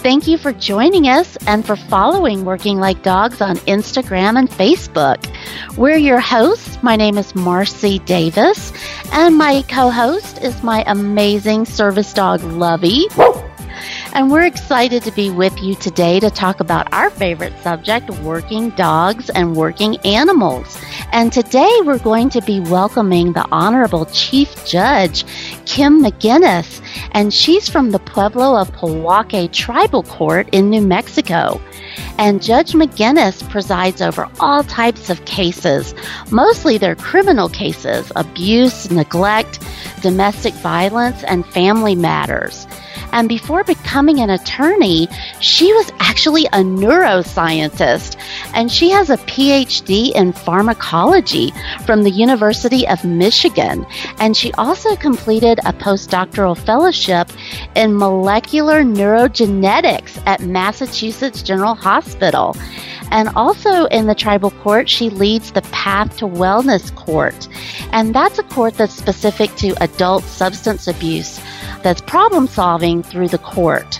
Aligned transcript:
Thank 0.00 0.28
you 0.28 0.38
for 0.38 0.52
joining 0.52 1.08
us 1.08 1.36
and 1.48 1.66
for 1.66 1.74
following 1.74 2.44
Working 2.44 2.78
Like 2.78 3.02
Dogs 3.02 3.40
on 3.40 3.56
Instagram 3.66 4.38
and 4.38 4.48
Facebook. 4.48 5.18
We're 5.76 5.96
your 5.96 6.20
hosts. 6.20 6.80
My 6.84 6.94
name 6.94 7.18
is 7.18 7.32
Marcie 7.32 7.98
Davis, 8.04 8.72
and 9.12 9.36
my 9.36 9.62
co 9.62 9.90
host 9.90 10.40
is 10.40 10.62
my 10.62 10.84
amazing 10.86 11.64
service 11.64 12.12
dog, 12.12 12.44
Lovey. 12.44 13.06
And 14.14 14.30
we're 14.30 14.46
excited 14.46 15.02
to 15.04 15.12
be 15.12 15.30
with 15.30 15.60
you 15.62 15.74
today 15.74 16.20
to 16.20 16.30
talk 16.30 16.60
about 16.60 16.92
our 16.92 17.10
favorite 17.10 17.52
subject, 17.62 18.10
working 18.20 18.70
dogs 18.70 19.30
and 19.30 19.56
working 19.56 19.96
animals. 19.98 20.78
And 21.12 21.32
today 21.32 21.70
we're 21.84 21.98
going 21.98 22.30
to 22.30 22.40
be 22.42 22.60
welcoming 22.60 23.32
the 23.32 23.46
Honorable 23.50 24.06
Chief 24.06 24.64
Judge, 24.66 25.24
Kim 25.66 26.02
McGinnis. 26.02 26.80
And 27.12 27.32
she's 27.32 27.68
from 27.68 27.90
the 27.90 27.98
Pueblo 27.98 28.56
of 28.56 28.70
Pojoaque 28.72 29.52
Tribal 29.52 30.02
Court 30.04 30.48
in 30.52 30.70
New 30.70 30.82
Mexico. 30.82 31.60
And 32.18 32.42
Judge 32.42 32.72
McGinnis 32.72 33.48
presides 33.50 34.00
over 34.00 34.28
all 34.40 34.62
types 34.64 35.10
of 35.10 35.24
cases. 35.24 35.94
Mostly 36.30 36.78
they're 36.78 36.94
criminal 36.94 37.48
cases, 37.48 38.12
abuse, 38.16 38.90
neglect, 38.90 39.60
domestic 40.02 40.54
violence, 40.54 41.24
and 41.24 41.44
family 41.46 41.94
matters. 41.94 42.67
And 43.12 43.28
before 43.28 43.64
becoming 43.64 44.20
an 44.20 44.30
attorney, 44.30 45.08
she 45.40 45.72
was 45.72 45.90
actually 45.98 46.46
a 46.46 46.62
neuroscientist. 46.62 48.16
And 48.54 48.70
she 48.70 48.90
has 48.90 49.10
a 49.10 49.16
PhD 49.18 50.12
in 50.14 50.32
pharmacology 50.32 51.52
from 51.86 52.02
the 52.02 52.10
University 52.10 52.86
of 52.86 53.04
Michigan. 53.04 53.86
And 54.18 54.36
she 54.36 54.52
also 54.52 54.96
completed 54.96 55.58
a 55.60 55.72
postdoctoral 55.72 56.56
fellowship 56.56 57.30
in 57.74 57.96
molecular 57.96 58.82
neurogenetics 58.82 60.22
at 60.26 60.40
Massachusetts 60.40 61.42
General 61.42 61.74
Hospital. 61.74 62.56
And 63.10 63.30
also 63.30 63.86
in 63.86 64.06
the 64.06 64.14
tribal 64.14 64.50
court, 64.50 64.88
she 64.88 65.08
leads 65.10 65.52
the 65.52 65.62
Path 65.62 66.18
to 66.18 66.26
Wellness 66.26 66.94
Court. 66.94 67.48
And 67.92 68.14
that's 68.14 68.38
a 68.38 68.42
court 68.42 68.74
that's 68.74 68.92
specific 68.92 69.54
to 69.56 69.74
adult 69.82 70.24
substance 70.24 70.86
abuse 70.86 71.40
that's 71.82 72.00
problem 72.00 72.46
solving 72.46 73.02
through 73.02 73.28
the 73.28 73.38
court. 73.38 73.98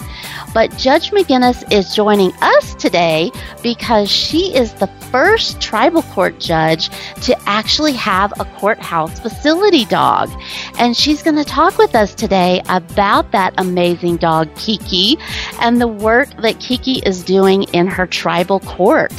But 0.55 0.77
Judge 0.77 1.11
McGinnis 1.11 1.71
is 1.73 1.95
joining 1.95 2.33
us 2.41 2.75
today 2.75 3.31
because 3.63 4.11
she 4.11 4.55
is 4.55 4.73
the 4.75 4.87
first 5.11 5.61
tribal 5.61 6.03
court 6.03 6.39
judge 6.41 6.89
to 7.23 7.37
actually 7.47 7.93
have 7.93 8.33
a 8.41 8.45
courthouse 8.57 9.21
facility 9.21 9.85
dog. 9.85 10.31
And 10.79 10.97
she's 10.97 11.23
going 11.23 11.37
to 11.37 11.45
talk 11.45 11.79
with 11.79 11.95
us 11.95 12.15
today 12.15 12.63
about 12.69 13.33
that 13.33 13.55
amazing 13.59 14.17
dog, 14.17 14.55
Kiki, 14.57 15.19
and 15.61 15.81
the 15.81 15.89
work 15.89 16.29
that 16.43 16.61
Kiki 16.61 17.01
is 17.07 17.23
doing 17.23 17.65
in 17.75 17.87
her 17.87 18.07
tribal 18.07 18.61
court. 18.61 19.13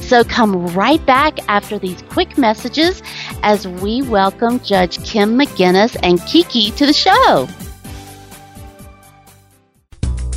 So 0.00 0.24
come 0.24 0.66
right 0.68 1.04
back 1.04 1.38
after 1.48 1.78
these 1.78 2.00
quick 2.02 2.38
messages 2.38 3.02
as 3.42 3.66
we 3.66 4.02
welcome 4.02 4.60
Judge 4.60 5.04
Kim 5.04 5.36
McGinnis 5.36 5.96
and 6.02 6.20
Kiki 6.26 6.70
to 6.72 6.86
the 6.86 6.92
show. 6.92 7.48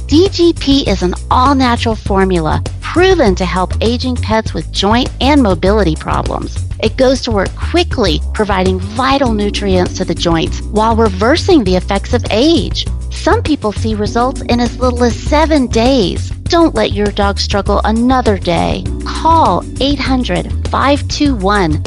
DGP 0.10 0.88
is 0.88 1.04
an 1.04 1.14
all 1.30 1.54
natural 1.54 1.94
formula 1.94 2.64
proven 2.82 3.36
to 3.36 3.46
help 3.46 3.74
aging 3.80 4.16
pets 4.16 4.56
with 4.56 4.72
joint 4.72 5.08
and 5.22 5.44
mobility 5.44 5.96
problems. 5.96 6.68
It 6.82 6.98
goes 6.98 7.22
to 7.22 7.32
work 7.32 7.56
quickly, 7.56 8.20
providing 8.34 8.80
vital 8.80 9.36
nutrients 9.36 9.98
to 9.98 10.06
the 10.06 10.16
joints 10.16 10.62
while 10.62 10.96
reversing 10.96 11.64
the 11.64 11.76
effects 11.76 12.16
of 12.16 12.26
age. 12.32 12.88
Some 13.12 13.44
people 13.44 13.72
see 13.72 13.94
results 13.96 14.42
in 14.42 14.60
as 14.60 14.78
little 14.80 15.04
as 15.04 15.16
seven 15.16 15.68
days. 15.68 16.30
Don't 16.50 16.76
let 16.76 16.94
your 16.94 17.08
dog 17.08 17.40
struggle 17.40 17.82
another 17.84 18.38
day. 18.38 18.84
Call 19.06 19.64
800 19.82 20.52
521 20.70 21.84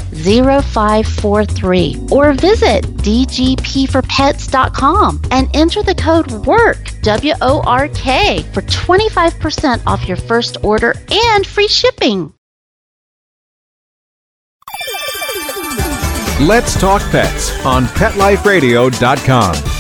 0543 0.63 2.07
or 2.11 2.33
visit 2.35 2.85
dgpforpets.com 2.85 5.23
and 5.31 5.49
enter 5.55 5.83
the 5.83 5.95
code 5.95 6.31
WORK, 6.47 6.79
W 7.03 7.35
O 7.41 7.63
R 7.63 7.89
K, 7.89 8.43
for 8.53 8.61
25% 8.63 9.87
off 9.87 10.07
your 10.07 10.17
first 10.17 10.59
order 10.63 10.95
and 11.11 11.47
free 11.47 11.69
shipping. 11.69 12.33
Let's 16.41 16.79
Talk 16.81 17.03
Pets 17.11 17.65
on 17.65 17.85
PetLifeRadio.com. 17.87 19.72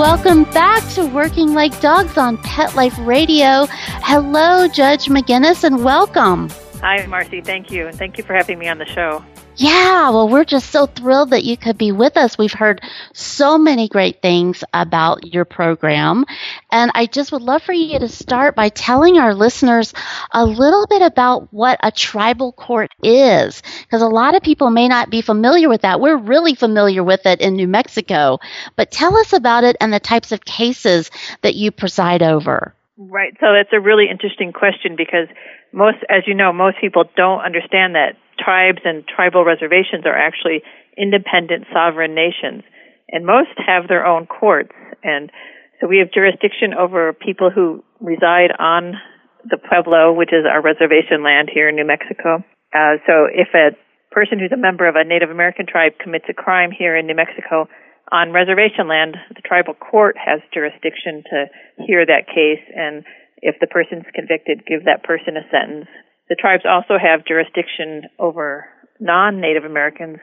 Welcome 0.00 0.44
back 0.44 0.82
to 0.94 1.04
Working 1.04 1.52
Like 1.52 1.78
Dogs 1.82 2.16
on 2.16 2.38
Pet 2.38 2.74
Life 2.74 2.96
Radio. 3.00 3.66
Hello, 3.68 4.66
Judge 4.66 5.08
McGinnis, 5.08 5.62
and 5.62 5.84
welcome. 5.84 6.48
Hi, 6.80 7.04
Marcie. 7.04 7.44
Thank 7.44 7.70
you. 7.70 7.86
And 7.86 7.98
thank 7.98 8.16
you 8.16 8.24
for 8.24 8.32
having 8.32 8.58
me 8.58 8.66
on 8.66 8.78
the 8.78 8.86
show. 8.86 9.22
Yeah, 9.62 10.08
well, 10.08 10.26
we're 10.26 10.46
just 10.46 10.70
so 10.70 10.86
thrilled 10.86 11.30
that 11.30 11.44
you 11.44 11.54
could 11.58 11.76
be 11.76 11.92
with 11.92 12.16
us. 12.16 12.38
We've 12.38 12.50
heard 12.50 12.80
so 13.12 13.58
many 13.58 13.88
great 13.88 14.22
things 14.22 14.64
about 14.72 15.34
your 15.34 15.44
program. 15.44 16.24
And 16.72 16.90
I 16.94 17.04
just 17.04 17.30
would 17.30 17.42
love 17.42 17.62
for 17.62 17.74
you 17.74 17.98
to 17.98 18.08
start 18.08 18.56
by 18.56 18.70
telling 18.70 19.18
our 19.18 19.34
listeners 19.34 19.92
a 20.32 20.46
little 20.46 20.86
bit 20.86 21.02
about 21.02 21.52
what 21.52 21.78
a 21.82 21.92
tribal 21.92 22.52
court 22.52 22.90
is, 23.02 23.62
because 23.82 24.00
a 24.00 24.06
lot 24.08 24.34
of 24.34 24.42
people 24.42 24.70
may 24.70 24.88
not 24.88 25.10
be 25.10 25.20
familiar 25.20 25.68
with 25.68 25.82
that. 25.82 26.00
We're 26.00 26.16
really 26.16 26.54
familiar 26.54 27.04
with 27.04 27.26
it 27.26 27.42
in 27.42 27.52
New 27.52 27.68
Mexico. 27.68 28.38
But 28.76 28.90
tell 28.90 29.14
us 29.14 29.34
about 29.34 29.64
it 29.64 29.76
and 29.78 29.92
the 29.92 30.00
types 30.00 30.32
of 30.32 30.42
cases 30.42 31.10
that 31.42 31.54
you 31.54 31.70
preside 31.70 32.22
over. 32.22 32.74
Right. 33.00 33.32
So 33.40 33.56
that's 33.56 33.72
a 33.72 33.80
really 33.80 34.12
interesting 34.12 34.52
question 34.52 34.92
because 34.92 35.24
most, 35.72 36.04
as 36.10 36.28
you 36.28 36.34
know, 36.34 36.52
most 36.52 36.76
people 36.82 37.04
don't 37.16 37.40
understand 37.40 37.96
that 37.96 38.20
tribes 38.36 38.84
and 38.84 39.08
tribal 39.08 39.42
reservations 39.42 40.04
are 40.04 40.12
actually 40.12 40.60
independent 40.98 41.64
sovereign 41.72 42.14
nations, 42.14 42.62
and 43.08 43.24
most 43.24 43.56
have 43.56 43.88
their 43.88 44.04
own 44.04 44.26
courts. 44.26 44.76
And 45.02 45.32
so 45.80 45.88
we 45.88 45.96
have 46.04 46.12
jurisdiction 46.12 46.74
over 46.76 47.14
people 47.14 47.48
who 47.48 47.82
reside 48.00 48.52
on 48.58 49.00
the 49.48 49.56
Pueblo, 49.56 50.12
which 50.12 50.36
is 50.36 50.44
our 50.44 50.60
reservation 50.60 51.24
land 51.24 51.48
here 51.48 51.70
in 51.70 51.76
New 51.76 51.86
Mexico. 51.86 52.44
Uh, 52.76 53.00
so 53.08 53.24
if 53.32 53.48
a 53.56 53.72
person 54.12 54.38
who's 54.38 54.52
a 54.52 54.60
member 54.60 54.86
of 54.86 54.96
a 54.96 55.04
Native 55.04 55.30
American 55.30 55.64
tribe 55.64 55.92
commits 55.98 56.26
a 56.28 56.34
crime 56.34 56.68
here 56.70 56.94
in 56.94 57.06
New 57.06 57.16
Mexico 57.16 57.64
on 58.12 58.32
reservation 58.32 58.88
land, 58.88 59.16
the 59.34 59.42
tribal 59.42 59.74
court 59.74 60.16
has 60.18 60.40
jurisdiction 60.52 61.22
to 61.30 61.46
hear 61.86 62.04
that 62.04 62.26
case 62.26 62.62
and 62.74 63.04
if 63.42 63.56
the 63.60 63.66
person's 63.66 64.04
convicted, 64.14 64.66
give 64.66 64.84
that 64.84 65.02
person 65.02 65.36
a 65.36 65.44
sentence. 65.50 65.88
The 66.28 66.36
tribes 66.36 66.64
also 66.68 67.00
have 67.00 67.26
jurisdiction 67.26 68.04
over 68.18 68.66
non-Native 69.00 69.64
Americans 69.64 70.18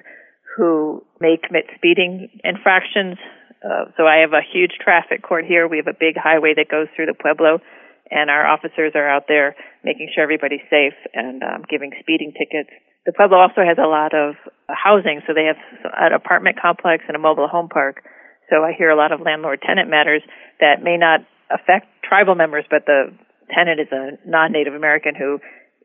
who 0.56 1.04
may 1.20 1.38
commit 1.38 1.66
speeding 1.76 2.30
infractions. 2.44 3.18
Uh, 3.66 3.90
so 3.98 4.06
I 4.06 4.22
have 4.22 4.34
a 4.34 4.46
huge 4.46 4.78
traffic 4.82 5.22
court 5.22 5.46
here. 5.46 5.68
We 5.68 5.78
have 5.78 5.90
a 5.90 5.98
big 5.98 6.16
highway 6.16 6.54
that 6.56 6.70
goes 6.70 6.88
through 6.96 7.08
the 7.08 7.18
Pueblo, 7.18 7.60
and 8.10 8.30
our 8.30 8.46
officers 8.46 8.94
are 8.96 9.10
out 9.10 9.26
there 9.28 9.56
making 9.84 10.10
sure 10.14 10.24
everybody's 10.24 10.66
safe 10.70 10.98
and 11.14 11.42
um, 11.44 11.66
giving 11.70 11.92
speeding 12.00 12.34
tickets. 12.38 12.70
The 13.08 13.16
Pueblo 13.16 13.40
also 13.40 13.64
has 13.64 13.80
a 13.80 13.88
lot 13.88 14.12
of 14.14 14.36
housing, 14.68 15.24
so 15.26 15.34
they 15.34 15.48
have 15.48 15.56
an 15.96 16.12
apartment 16.12 16.60
complex 16.60 17.06
and 17.08 17.16
a 17.16 17.20
mobile 17.20 17.48
home 17.48 17.70
park. 17.72 18.04
So 18.52 18.68
I 18.68 18.74
hear 18.78 18.92
a 18.92 19.00
lot 19.00 19.14
of 19.14 19.22
landlord-tenant 19.22 19.90
matters 19.90 20.22
that 20.60 20.84
may 20.84 20.98
not 21.00 21.24
affect 21.50 21.88
tribal 22.04 22.36
members, 22.36 22.66
but 22.70 22.86
the 22.86 23.16
tenant 23.48 23.80
is 23.80 23.88
a 23.96 24.20
non-Native 24.28 24.76
American 24.76 25.16
who 25.16 25.40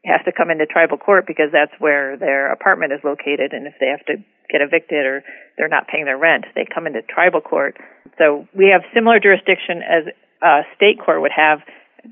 has 0.04 0.18
to 0.24 0.32
come 0.34 0.50
into 0.50 0.66
tribal 0.66 0.98
court 0.98 1.24
because 1.26 1.54
that's 1.54 1.72
where 1.78 2.18
their 2.18 2.50
apartment 2.50 2.92
is 2.92 2.98
located 3.04 3.54
and 3.54 3.68
if 3.68 3.74
they 3.78 3.86
have 3.86 4.04
to 4.06 4.18
get 4.50 4.60
evicted 4.60 5.06
or 5.06 5.22
they're 5.56 5.70
not 5.70 5.86
paying 5.86 6.04
their 6.04 6.18
rent 6.18 6.44
they 6.56 6.66
come 6.66 6.88
into 6.88 7.00
tribal 7.02 7.40
court 7.40 7.78
so 8.18 8.48
we 8.52 8.66
have 8.74 8.82
similar 8.92 9.20
jurisdiction 9.20 9.78
as 9.78 10.10
a 10.42 10.62
state 10.74 10.98
court 10.98 11.22
would 11.22 11.30
have 11.30 11.60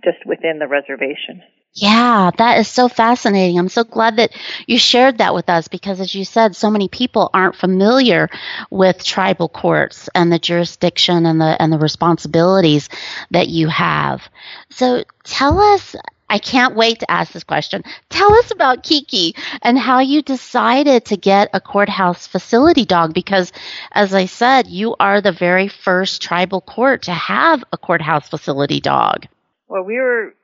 just 0.05 0.23
within 0.25 0.61
the 0.61 0.69
reservation 0.69 1.43
Yeah, 1.75 2.31
that 2.37 2.59
is 2.59 2.69
so 2.69 2.89
fascinating. 2.89 3.59
I'm 3.59 3.69
so 3.69 3.85
glad 3.85 4.17
that 4.17 4.33
you 4.67 4.77
shared 4.77 5.19
that 5.19 5.35
with 5.35 5.49
us 5.49 5.69
because, 5.69 6.01
as 6.01 6.15
you 6.15 6.25
said, 6.25 6.57
so 6.57 6.69
many 6.69 6.89
people 6.89 7.31
aren't 7.33 7.55
familiar 7.55 8.29
with 8.71 9.05
tribal 9.05 9.49
courts 9.49 10.09
and 10.15 10.33
the 10.33 10.39
jurisdiction 10.39 11.27
and 11.27 11.41
the 11.41 11.61
and 11.63 11.73
the 11.73 11.79
responsibilities 11.79 12.89
that 13.31 13.49
you 13.49 13.69
have. 13.69 14.23
So, 14.71 15.05
tell 15.25 15.61
us. 15.61 15.95
I 16.33 16.39
can't 16.39 16.77
wait 16.77 17.01
to 17.01 17.11
ask 17.11 17.33
this 17.33 17.43
question. 17.43 17.83
Tell 18.09 18.33
us 18.35 18.53
about 18.53 18.85
Kiki 18.85 19.35
and 19.63 19.77
how 19.77 19.99
you 19.99 20.23
decided 20.23 21.07
to 21.07 21.17
get 21.17 21.51
a 21.53 21.61
courthouse 21.61 22.29
facility 22.29 22.85
dog 22.85 23.15
because, 23.15 23.51
as 23.91 24.15
I 24.15 24.27
said, 24.27 24.69
you 24.69 24.95
are 25.01 25.21
the 25.21 25.33
very 25.33 25.67
first 25.67 26.23
tribal 26.23 26.61
court 26.61 27.03
to 27.05 27.13
have 27.13 27.65
a 27.73 27.77
courthouse 27.77 28.29
facility 28.29 28.79
dog. 28.81 29.27
Well, 29.69 29.83
we 29.85 29.97
were 29.99 30.35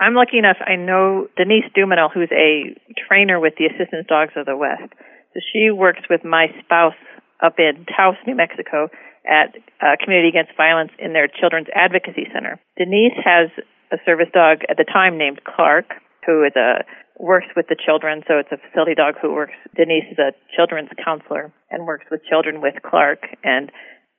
I'm 0.00 0.14
lucky 0.14 0.38
enough. 0.38 0.56
I 0.64 0.76
know 0.76 1.28
Denise 1.36 1.68
Dumanel, 1.76 2.08
who's 2.12 2.32
a 2.32 2.72
trainer 3.06 3.38
with 3.38 3.54
the 3.58 3.66
Assistance 3.66 4.06
Dogs 4.08 4.32
of 4.34 4.46
the 4.46 4.56
West. 4.56 4.88
So 5.34 5.40
she 5.52 5.70
works 5.70 6.00
with 6.08 6.24
my 6.24 6.46
spouse 6.64 6.96
up 7.44 7.58
in 7.58 7.84
Taos, 7.84 8.16
New 8.26 8.34
Mexico, 8.34 8.88
at 9.28 9.54
uh, 9.84 10.00
Community 10.02 10.28
Against 10.28 10.56
Violence 10.56 10.90
in 10.98 11.12
their 11.12 11.28
Children's 11.28 11.68
Advocacy 11.74 12.26
Center. 12.32 12.58
Denise 12.78 13.12
has 13.22 13.50
a 13.92 13.98
service 14.06 14.32
dog 14.32 14.64
at 14.70 14.78
the 14.78 14.88
time 14.88 15.18
named 15.18 15.44
Clark, 15.44 15.92
who 16.24 16.44
is 16.44 16.56
a 16.56 16.84
works 17.20 17.52
with 17.54 17.66
the 17.68 17.76
children. 17.76 18.22
So 18.26 18.38
it's 18.38 18.50
a 18.50 18.56
facility 18.56 18.94
dog 18.94 19.16
who 19.20 19.32
works. 19.32 19.52
Denise 19.76 20.08
is 20.10 20.18
a 20.18 20.32
children's 20.56 20.88
counselor 21.04 21.52
and 21.70 21.86
works 21.86 22.06
with 22.10 22.24
children 22.24 22.62
with 22.62 22.74
Clark. 22.82 23.20
And 23.44 23.70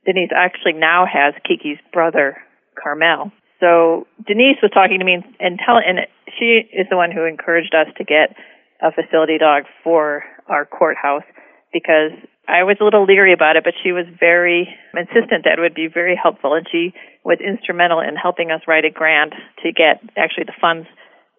Denise 0.06 0.30
actually 0.36 0.74
now 0.74 1.06
has 1.12 1.34
Kiki's 1.42 1.81
brother, 1.92 2.38
Carmel, 2.77 3.31
so 3.62 4.08
Denise 4.28 4.58
was 4.62 4.72
talking 4.74 5.00
to 5.00 5.06
me 5.06 5.24
and 5.40 5.60
tell 5.63 5.78
and 5.78 6.10
she 6.38 6.66
is 6.74 6.88
the 6.90 6.98
one 6.98 7.12
who 7.12 7.24
encouraged 7.24 7.74
us 7.74 7.88
to 7.98 8.04
get 8.04 8.36
a 8.81 8.92
facility 8.92 9.38
dog 9.38 9.63
for 9.84 10.24
our 10.50 10.66
courthouse 10.66 11.24
because 11.72 12.12
I 12.48 12.63
was 12.63 12.78
a 12.81 12.84
little 12.84 13.06
leery 13.06 13.34
about 13.34 13.56
it, 13.56 13.63
but 13.63 13.74
she 13.81 13.92
was 13.92 14.06
very 14.19 14.68
insistent 14.98 15.46
that 15.46 15.56
it 15.58 15.62
would 15.62 15.75
be 15.75 15.88
very 15.88 16.19
helpful, 16.22 16.54
and 16.54 16.68
she 16.69 16.94
was 17.24 17.38
instrumental 17.40 18.02
in 18.02 18.16
helping 18.16 18.52
us 18.52 18.62
write 18.68 18.84
a 18.84 18.90
grant 18.90 19.34
to 19.63 19.72
get 19.72 20.02
actually 20.18 20.46
the 20.46 20.58
funds 20.60 20.88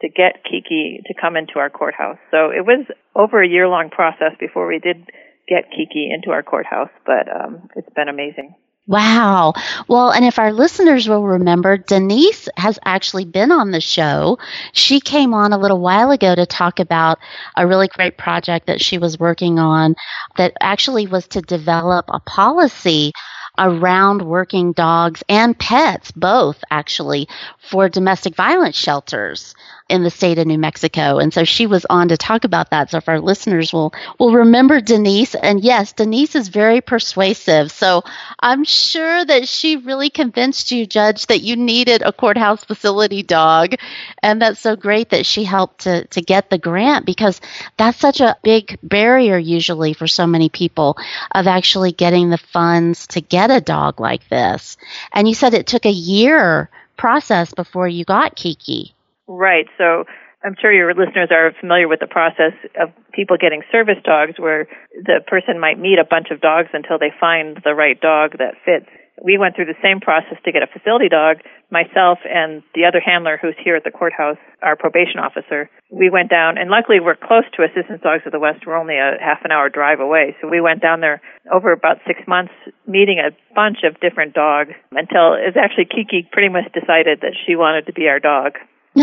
to 0.01 0.09
get 0.09 0.43
Kiki 0.45 1.03
to 1.05 1.15
come 1.21 1.37
into 1.37 1.59
our 1.59 1.71
courthouse. 1.71 2.19
So 2.31 2.51
it 2.51 2.65
was 2.65 2.87
over 3.15 3.43
a 3.43 3.49
year 3.49 3.69
long 3.69 3.91
process 3.91 4.33
before 4.39 4.67
we 4.67 4.79
did 4.79 5.11
get 5.49 5.71
Kiki 5.71 6.11
into 6.11 6.31
our 6.31 6.43
courthouse, 6.43 6.91
but 7.05 7.29
um, 7.29 7.69
it's 7.77 7.93
been 7.95 8.09
amazing. 8.09 8.55
Wow. 8.89 9.53
Well, 9.89 10.11
and 10.11 10.25
if 10.25 10.41
our 10.41 10.53
listeners 10.53 11.09
will 11.09 11.23
remember, 11.25 11.77
Denise 11.79 12.49
has 12.57 12.81
actually 12.85 13.25
been 13.25 13.53
on 13.53 13.71
the 13.71 13.81
show. 13.81 14.39
She 14.73 14.99
came 15.01 15.35
on 15.35 15.53
a 15.53 15.59
little 15.59 15.79
while 15.81 16.11
ago 16.11 16.35
to 16.35 16.47
talk 16.47 16.81
about 16.81 17.19
a 17.57 17.67
really 17.67 17.87
great 17.87 18.19
project 18.19 18.67
that 18.67 18.81
she 18.81 18.99
was 18.99 19.21
working 19.21 19.61
on 19.61 19.95
that 20.37 20.55
actually 20.61 21.07
was 21.07 21.29
to 21.29 21.41
develop 21.43 22.07
a 22.09 22.19
policy 22.21 23.13
around 23.59 24.23
working 24.23 24.73
dogs 24.73 25.23
and 25.29 25.59
pets, 25.59 26.11
both 26.13 26.63
actually, 26.71 27.29
for 27.59 27.89
domestic 27.89 28.35
violence 28.35 28.77
shelters 28.77 29.55
in 29.89 30.03
the 30.05 30.11
state 30.11 30.39
of 30.39 30.47
New 30.47 30.59
Mexico. 30.59 31.19
And 31.19 31.35
so 31.35 31.45
she 31.45 31.67
was 31.67 31.85
on 31.91 32.09
to 32.09 32.17
talk 32.17 32.45
about 32.45 32.71
that. 32.71 32.91
So 32.91 32.97
if 32.99 33.09
our 33.09 33.21
listeners 33.21 33.73
will 33.73 33.93
will 34.19 34.33
remember 34.33 34.81
Denise, 34.81 35.35
and 35.35 35.63
yes, 35.63 35.93
Denise 35.93 36.35
is 36.35 36.49
very 36.49 36.81
persuasive. 36.81 37.71
So 37.71 38.03
I'm 38.41 38.65
sure 38.65 39.25
that 39.25 39.49
she 39.49 39.77
really 39.77 40.09
convinced 40.09 40.71
you, 40.71 40.87
Judge, 40.87 41.27
that 41.27 41.41
you 41.43 41.57
needed 41.57 42.03
a 42.03 42.13
courthouse 42.13 42.65
facility 42.65 43.23
dog. 43.23 43.75
And 44.23 44.41
that's 44.41 44.61
so 44.61 44.77
great 44.77 45.11
that 45.11 45.27
she 45.27 45.45
helped 45.45 45.83
to, 45.83 46.07
to 46.09 46.23
get 46.23 46.51
the 46.51 46.59
grant 46.59 47.07
because 47.07 47.41
that's 47.77 47.99
such 47.99 48.21
a 48.21 48.37
big 48.43 48.79
barrier 48.83 49.37
usually 49.39 49.93
for 49.93 50.07
so 50.07 50.27
many 50.27 50.49
people 50.49 50.97
of 51.35 51.47
actually 51.47 51.93
getting 51.93 52.31
the 52.31 52.39
funds 52.39 53.07
to 53.09 53.21
get 53.43 53.57
a 53.57 53.61
dog 53.61 54.01
like 54.01 54.29
this. 54.29 54.77
And 55.13 55.29
you 55.29 55.35
said 55.35 55.55
it 55.55 55.67
took 55.67 55.87
a 55.87 55.91
year 55.91 56.71
process 56.97 57.53
before 57.53 57.89
you 57.89 58.05
got 58.05 58.37
Kiki. 58.37 58.95
Right. 59.27 59.67
So 59.79 60.05
I'm 60.45 60.57
sure 60.61 60.73
your 60.73 60.95
listeners 60.95 61.29
are 61.31 61.53
familiar 61.61 61.89
with 61.89 62.01
the 62.01 62.07
process 62.07 62.53
of 62.81 62.91
people 63.13 63.37
getting 63.41 63.63
service 63.71 63.99
dogs 64.05 64.35
where 64.39 64.67
the 64.95 65.21
person 65.27 65.59
might 65.59 65.79
meet 65.79 65.99
a 65.99 66.05
bunch 66.05 66.29
of 66.31 66.41
dogs 66.41 66.69
until 66.73 66.99
they 66.99 67.13
find 67.19 67.61
the 67.65 67.75
right 67.75 68.01
dog 68.01 68.39
that 68.39 68.55
fits. 68.65 68.91
We 69.21 69.37
went 69.37 69.57
through 69.57 69.67
the 69.67 69.79
same 69.83 70.01
process 70.01 70.39
to 70.45 70.53
get 70.53 70.63
a 70.63 70.67
facility 70.67 71.09
dog, 71.09 71.39
myself 71.71 72.19
and 72.25 72.63
the 72.75 72.85
other 72.85 73.01
handler 73.01 73.39
who's 73.41 73.55
here 73.63 73.77
at 73.77 73.85
the 73.85 73.91
courthouse, 73.91 74.39
our 74.63 74.77
probation 74.77 75.21
officer. 75.21 75.69
We 75.91 76.09
went 76.09 76.31
down, 76.31 76.57
and 76.57 76.71
luckily 76.71 76.99
we're 77.01 77.17
close 77.17 77.45
to 77.57 77.65
Assistance 77.65 78.01
Dogs 78.03 78.23
of 78.25 78.33
the 78.33 78.39
West. 78.39 78.65
We're 78.67 78.77
only 78.77 78.97
a 78.97 79.17
half 79.21 79.45
an 79.45 79.53
hour 79.53 79.69
drive 79.69 80.01
away. 80.01 80.35
So 80.41 80.49
we 80.49 80.61
went 80.61 80.81
down 80.81 81.01
there 81.01 81.21
over 81.53 81.73
about 81.73 81.99
six 82.07 82.21
months, 82.27 82.53
meeting 82.87 83.19
a 83.21 83.37
bunch 83.55 83.85
of 83.85 84.01
different 84.01 84.33
dogs 84.33 84.73
until 84.93 85.35
it 85.35 85.53
was 85.53 85.57
actually 85.61 85.87
Kiki 85.87 86.29
pretty 86.33 86.49
much 86.49 86.73
decided 86.73 87.21
that 87.21 87.37
she 87.47 87.57
wanted 87.57 87.87
to 87.87 87.93
be 87.93 88.09
our 88.09 88.21
dog. 88.21 88.57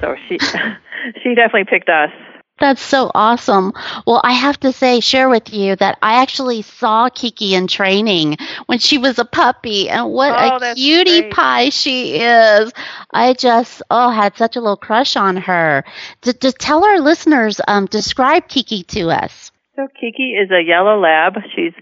so 0.00 0.16
she 0.28 0.38
she 1.22 1.34
definitely 1.34 1.64
picked 1.64 1.88
us. 1.88 2.10
That's 2.60 2.82
so 2.82 3.10
awesome. 3.14 3.72
Well, 4.06 4.20
I 4.22 4.34
have 4.34 4.60
to 4.60 4.72
say, 4.72 5.00
share 5.00 5.30
with 5.30 5.50
you 5.50 5.76
that 5.76 5.98
I 6.02 6.20
actually 6.20 6.60
saw 6.60 7.08
Kiki 7.08 7.54
in 7.54 7.66
training 7.66 8.36
when 8.66 8.78
she 8.78 8.98
was 8.98 9.18
a 9.18 9.24
puppy, 9.24 9.88
and 9.88 10.12
what 10.12 10.30
oh, 10.30 10.70
a 10.70 10.74
cutie 10.74 11.22
great. 11.22 11.32
pie 11.32 11.68
she 11.70 12.16
is. 12.16 12.70
I 13.10 13.32
just, 13.32 13.82
oh, 13.90 14.10
had 14.10 14.36
such 14.36 14.56
a 14.56 14.60
little 14.60 14.76
crush 14.76 15.16
on 15.16 15.38
her. 15.38 15.84
To, 16.22 16.34
to 16.34 16.52
tell 16.52 16.84
our 16.84 17.00
listeners, 17.00 17.62
um, 17.66 17.86
describe 17.86 18.46
Kiki 18.46 18.82
to 18.84 19.08
us. 19.08 19.50
So, 19.76 19.88
Kiki 19.98 20.32
is 20.32 20.50
a 20.50 20.62
yellow 20.62 21.00
lab. 21.00 21.36
She's 21.56 21.72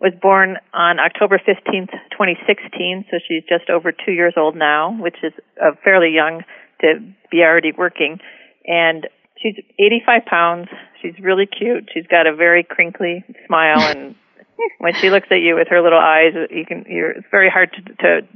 was 0.00 0.12
born 0.20 0.56
on 0.74 0.98
October 0.98 1.38
15th, 1.38 1.92
2016, 2.10 3.04
so 3.08 3.18
she's 3.28 3.44
just 3.48 3.70
over 3.70 3.92
two 3.92 4.10
years 4.10 4.34
old 4.36 4.56
now, 4.56 4.98
which 4.98 5.14
is 5.22 5.32
a 5.60 5.76
fairly 5.84 6.10
young 6.12 6.42
to 6.80 6.98
be 7.30 7.42
already 7.42 7.70
working. 7.70 8.18
And 8.66 9.06
she's 9.42 9.56
85 9.78 10.24
pounds. 10.24 10.68
She's 11.00 11.18
really 11.20 11.46
cute. 11.46 11.90
She's 11.92 12.06
got 12.06 12.26
a 12.26 12.34
very 12.34 12.62
crinkly 12.62 13.24
smile, 13.46 13.80
and 13.80 14.14
when 14.78 14.94
she 14.94 15.10
looks 15.10 15.26
at 15.30 15.40
you 15.40 15.56
with 15.56 15.68
her 15.68 15.82
little 15.82 15.98
eyes, 15.98 16.32
you 16.50 16.64
can. 16.64 16.84
You're, 16.88 17.10
it's 17.10 17.26
very 17.30 17.50
hard 17.50 17.72
to, 17.72 17.94
to 17.94 18.28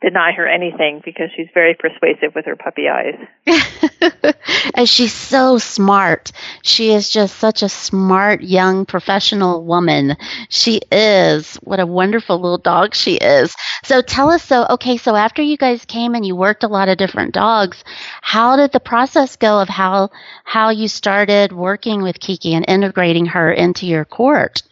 deny 0.00 0.32
her 0.32 0.46
anything 0.46 1.00
because 1.04 1.30
she's 1.34 1.48
very 1.54 1.74
persuasive 1.74 2.34
with 2.34 2.44
her 2.44 2.56
puppy 2.56 2.88
eyes. 2.88 3.14
and 4.74 4.88
she's 4.88 5.14
so 5.14 5.56
smart. 5.58 6.30
She 6.62 6.92
is 6.92 7.08
just 7.08 7.38
such 7.38 7.62
a 7.62 7.68
smart 7.68 8.42
young 8.42 8.84
professional 8.84 9.64
woman. 9.64 10.16
She 10.50 10.80
is. 10.92 11.56
What 11.56 11.80
a 11.80 11.86
wonderful 11.86 12.38
little 12.38 12.58
dog 12.58 12.94
she 12.94 13.16
is. 13.16 13.54
So 13.84 14.02
tell 14.02 14.30
us 14.30 14.42
so 14.42 14.66
okay, 14.70 14.96
so 14.96 15.16
after 15.16 15.42
you 15.42 15.56
guys 15.56 15.84
came 15.84 16.14
and 16.14 16.26
you 16.26 16.36
worked 16.36 16.64
a 16.64 16.68
lot 16.68 16.88
of 16.88 16.98
different 16.98 17.32
dogs, 17.32 17.82
how 18.20 18.56
did 18.56 18.72
the 18.72 18.80
process 18.80 19.36
go 19.36 19.60
of 19.60 19.68
how 19.68 20.10
how 20.44 20.70
you 20.70 20.88
started 20.88 21.52
working 21.52 22.02
with 22.02 22.20
Kiki 22.20 22.54
and 22.54 22.64
integrating 22.68 23.26
her 23.26 23.50
into 23.50 23.86
your 23.86 24.04
court? 24.04 24.62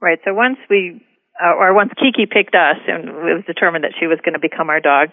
Right. 0.00 0.18
So 0.24 0.34
once 0.34 0.58
we 0.68 1.02
uh, 1.40 1.56
or 1.56 1.72
once 1.74 1.90
Kiki 1.96 2.26
picked 2.28 2.54
us 2.54 2.76
and 2.86 3.08
it 3.08 3.34
was 3.34 3.44
determined 3.46 3.84
that 3.84 3.96
she 3.98 4.06
was 4.06 4.20
going 4.20 4.34
to 4.36 4.42
become 4.42 4.68
our 4.68 4.80
dog, 4.80 5.10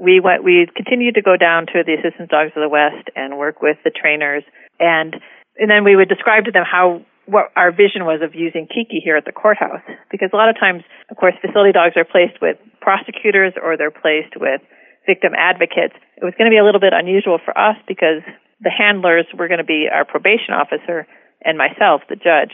we 0.00 0.20
went. 0.20 0.44
We 0.44 0.68
continued 0.76 1.14
to 1.16 1.22
go 1.22 1.36
down 1.36 1.66
to 1.72 1.84
the 1.84 1.96
Assistance 1.96 2.28
Dogs 2.28 2.52
of 2.56 2.62
the 2.62 2.68
West 2.68 3.08
and 3.16 3.36
work 3.36 3.60
with 3.60 3.76
the 3.84 3.90
trainers, 3.90 4.44
and 4.80 5.16
and 5.56 5.68
then 5.68 5.84
we 5.84 5.96
would 5.96 6.08
describe 6.08 6.44
to 6.44 6.52
them 6.52 6.64
how 6.64 7.04
what 7.26 7.52
our 7.54 7.70
vision 7.70 8.08
was 8.08 8.24
of 8.24 8.34
using 8.34 8.66
Kiki 8.66 8.98
here 8.98 9.16
at 9.16 9.24
the 9.24 9.32
courthouse. 9.32 9.84
Because 10.10 10.30
a 10.32 10.36
lot 10.36 10.48
of 10.48 10.58
times, 10.58 10.82
of 11.10 11.16
course, 11.16 11.34
facility 11.40 11.70
dogs 11.70 11.94
are 11.96 12.04
placed 12.04 12.40
with 12.42 12.56
prosecutors 12.80 13.52
or 13.60 13.76
they're 13.76 13.94
placed 13.94 14.34
with 14.34 14.60
victim 15.06 15.32
advocates. 15.36 15.94
It 16.16 16.24
was 16.24 16.34
going 16.36 16.50
to 16.50 16.54
be 16.54 16.58
a 16.58 16.64
little 16.64 16.80
bit 16.80 16.92
unusual 16.92 17.38
for 17.38 17.56
us 17.56 17.76
because 17.86 18.24
the 18.60 18.72
handlers 18.72 19.26
were 19.36 19.48
going 19.48 19.62
to 19.62 19.68
be 19.68 19.86
our 19.86 20.04
probation 20.04 20.56
officer 20.56 21.06
and 21.44 21.56
myself, 21.56 22.02
the 22.08 22.16
judge 22.16 22.52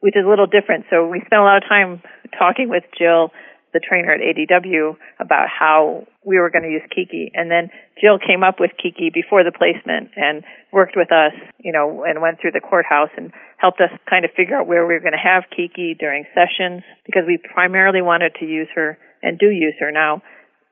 which 0.00 0.16
is 0.16 0.24
a 0.24 0.28
little 0.28 0.46
different. 0.46 0.86
So 0.90 1.06
we 1.06 1.20
spent 1.26 1.40
a 1.40 1.44
lot 1.44 1.58
of 1.58 1.68
time 1.68 2.02
talking 2.38 2.68
with 2.68 2.84
Jill, 2.96 3.30
the 3.72 3.80
trainer 3.80 4.12
at 4.12 4.20
ADW, 4.20 4.96
about 5.18 5.48
how 5.48 6.06
we 6.24 6.38
were 6.38 6.50
going 6.50 6.64
to 6.64 6.70
use 6.70 6.86
Kiki. 6.94 7.30
And 7.34 7.50
then 7.50 7.70
Jill 8.00 8.18
came 8.18 8.42
up 8.42 8.60
with 8.60 8.70
Kiki 8.80 9.10
before 9.12 9.44
the 9.44 9.52
placement 9.52 10.10
and 10.16 10.44
worked 10.72 10.94
with 10.96 11.10
us, 11.10 11.34
you 11.58 11.72
know, 11.72 12.04
and 12.06 12.22
went 12.22 12.40
through 12.40 12.52
the 12.52 12.60
courthouse 12.60 13.10
and 13.16 13.32
helped 13.58 13.80
us 13.80 13.90
kind 14.08 14.24
of 14.24 14.30
figure 14.36 14.56
out 14.56 14.66
where 14.66 14.86
we 14.86 14.94
were 14.94 15.00
going 15.00 15.18
to 15.18 15.20
have 15.20 15.50
Kiki 15.50 15.96
during 15.98 16.24
sessions 16.34 16.82
because 17.04 17.24
we 17.26 17.38
primarily 17.38 18.02
wanted 18.02 18.34
to 18.40 18.46
use 18.46 18.68
her 18.74 18.98
and 19.22 19.38
do 19.38 19.50
use 19.50 19.74
her 19.80 19.90
now 19.90 20.22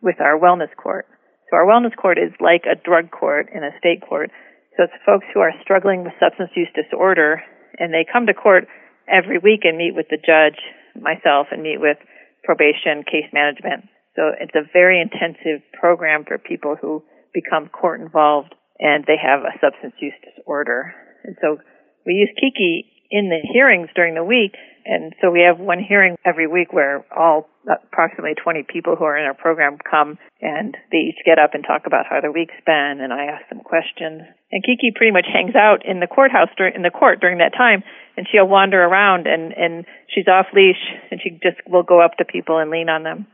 with 0.02 0.21
our 0.21 0.38
wellness 0.38 0.71
court. 0.76 1.06
So 1.50 1.56
our 1.56 1.66
wellness 1.66 1.95
court 1.97 2.18
is 2.18 2.33
like 2.40 2.64
a 2.66 2.75
drug 2.75 3.11
court 3.11 3.50
in 3.54 3.62
a 3.62 3.71
state 3.78 4.02
court. 4.06 4.30
So 4.76 4.85
it's 4.85 4.92
folks 5.04 5.26
who 5.33 5.40
are 5.40 5.52
struggling 5.62 6.04
with 6.04 6.12
substance 6.21 6.50
use 6.54 6.68
disorder 6.75 7.42
and 7.78 7.92
they 7.92 8.06
come 8.11 8.26
to 8.26 8.35
court 8.35 8.68
every 9.09 9.39
week 9.39 9.61
and 9.65 9.79
meet 9.79 9.95
with 9.95 10.07
the 10.11 10.19
judge, 10.19 10.59
myself, 10.95 11.49
and 11.51 11.63
meet 11.63 11.81
with 11.81 11.99
probation, 12.45 13.03
case 13.05 13.31
management. 13.33 13.89
So 14.15 14.33
it's 14.39 14.55
a 14.55 14.69
very 14.73 15.01
intensive 15.01 15.63
program 15.79 16.25
for 16.25 16.39
people 16.39 16.77
who 16.81 17.03
become 17.35 17.69
court 17.69 18.01
involved 18.01 18.55
and 18.79 19.05
they 19.07 19.17
have 19.21 19.41
a 19.41 19.53
substance 19.61 19.95
use 20.01 20.15
disorder. 20.25 20.95
And 21.25 21.37
so 21.41 21.59
we 22.05 22.15
use 22.15 22.31
Kiki 22.41 22.87
in 23.11 23.29
the 23.29 23.41
hearings 23.53 23.89
during 23.95 24.15
the 24.15 24.25
week. 24.25 24.55
And 24.87 25.14
so 25.21 25.33
we 25.33 25.43
have 25.43 25.59
one 25.59 25.83
hearing 25.83 26.14
every 26.25 26.47
week 26.47 26.73
where 26.73 27.05
all 27.11 27.49
approximately 27.66 28.35
20 28.38 28.62
people 28.71 28.95
who 28.95 29.05
are 29.05 29.19
in 29.19 29.26
our 29.26 29.35
program 29.35 29.78
come 29.83 30.16
and 30.40 30.76
they 30.93 31.11
each 31.11 31.19
get 31.26 31.40
up 31.40 31.55
and 31.55 31.64
talk 31.66 31.83
about 31.87 32.07
how 32.09 32.21
their 32.21 32.31
week's 32.31 32.55
been 32.64 33.02
and 33.02 33.12
I 33.12 33.25
ask 33.26 33.49
them 33.50 33.66
questions. 33.66 34.23
And 34.52 34.62
Kiki 34.62 34.93
pretty 34.95 35.11
much 35.11 35.26
hangs 35.26 35.57
out 35.57 35.85
in 35.85 35.99
the 35.99 36.07
courthouse 36.07 36.50
during, 36.57 36.76
in 36.76 36.83
the 36.83 36.95
court 36.95 37.21
during 37.21 37.38
that 37.38 37.59
time 37.59 37.83
and 38.16 38.28
she'll 38.31 38.47
wander 38.47 38.81
around 38.81 39.26
and, 39.26 39.52
and 39.52 39.85
she's 40.14 40.28
off 40.28 40.47
leash 40.55 40.78
and 41.11 41.21
she 41.21 41.31
just 41.43 41.59
will 41.66 41.83
go 41.83 42.00
up 42.00 42.16
to 42.19 42.25
people 42.25 42.59
and 42.59 42.71
lean 42.71 42.88
on 42.88 43.02
them 43.02 43.26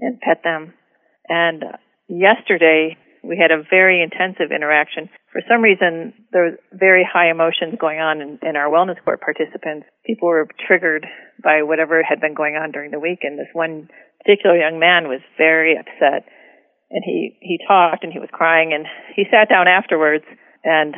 and 0.00 0.20
pet 0.20 0.42
them. 0.44 0.74
And 1.26 1.64
yesterday 2.06 2.98
we 3.26 3.36
had 3.36 3.50
a 3.50 3.62
very 3.68 4.02
intensive 4.02 4.54
interaction. 4.54 5.10
For 5.32 5.42
some 5.50 5.60
reason, 5.60 6.14
there 6.32 6.44
was 6.44 6.54
very 6.72 7.02
high 7.02 7.30
emotions 7.30 7.74
going 7.78 7.98
on 7.98 8.22
in, 8.22 8.38
in 8.42 8.56
our 8.56 8.70
wellness 8.70 9.02
court 9.02 9.20
participants. 9.20 9.86
People 10.06 10.28
were 10.28 10.48
triggered 10.66 11.06
by 11.42 11.62
whatever 11.62 12.02
had 12.02 12.20
been 12.20 12.34
going 12.34 12.54
on 12.54 12.70
during 12.70 12.90
the 12.90 13.00
week, 13.00 13.20
and 13.22 13.38
this 13.38 13.50
one 13.52 13.88
particular 14.22 14.56
young 14.56 14.78
man 14.78 15.08
was 15.08 15.20
very 15.36 15.76
upset. 15.76 16.24
And 16.90 17.02
he 17.04 17.36
he 17.42 17.58
talked 17.66 18.04
and 18.04 18.12
he 18.12 18.20
was 18.20 18.30
crying, 18.32 18.72
and 18.72 18.86
he 19.14 19.24
sat 19.30 19.48
down 19.48 19.66
afterwards. 19.66 20.24
And 20.62 20.94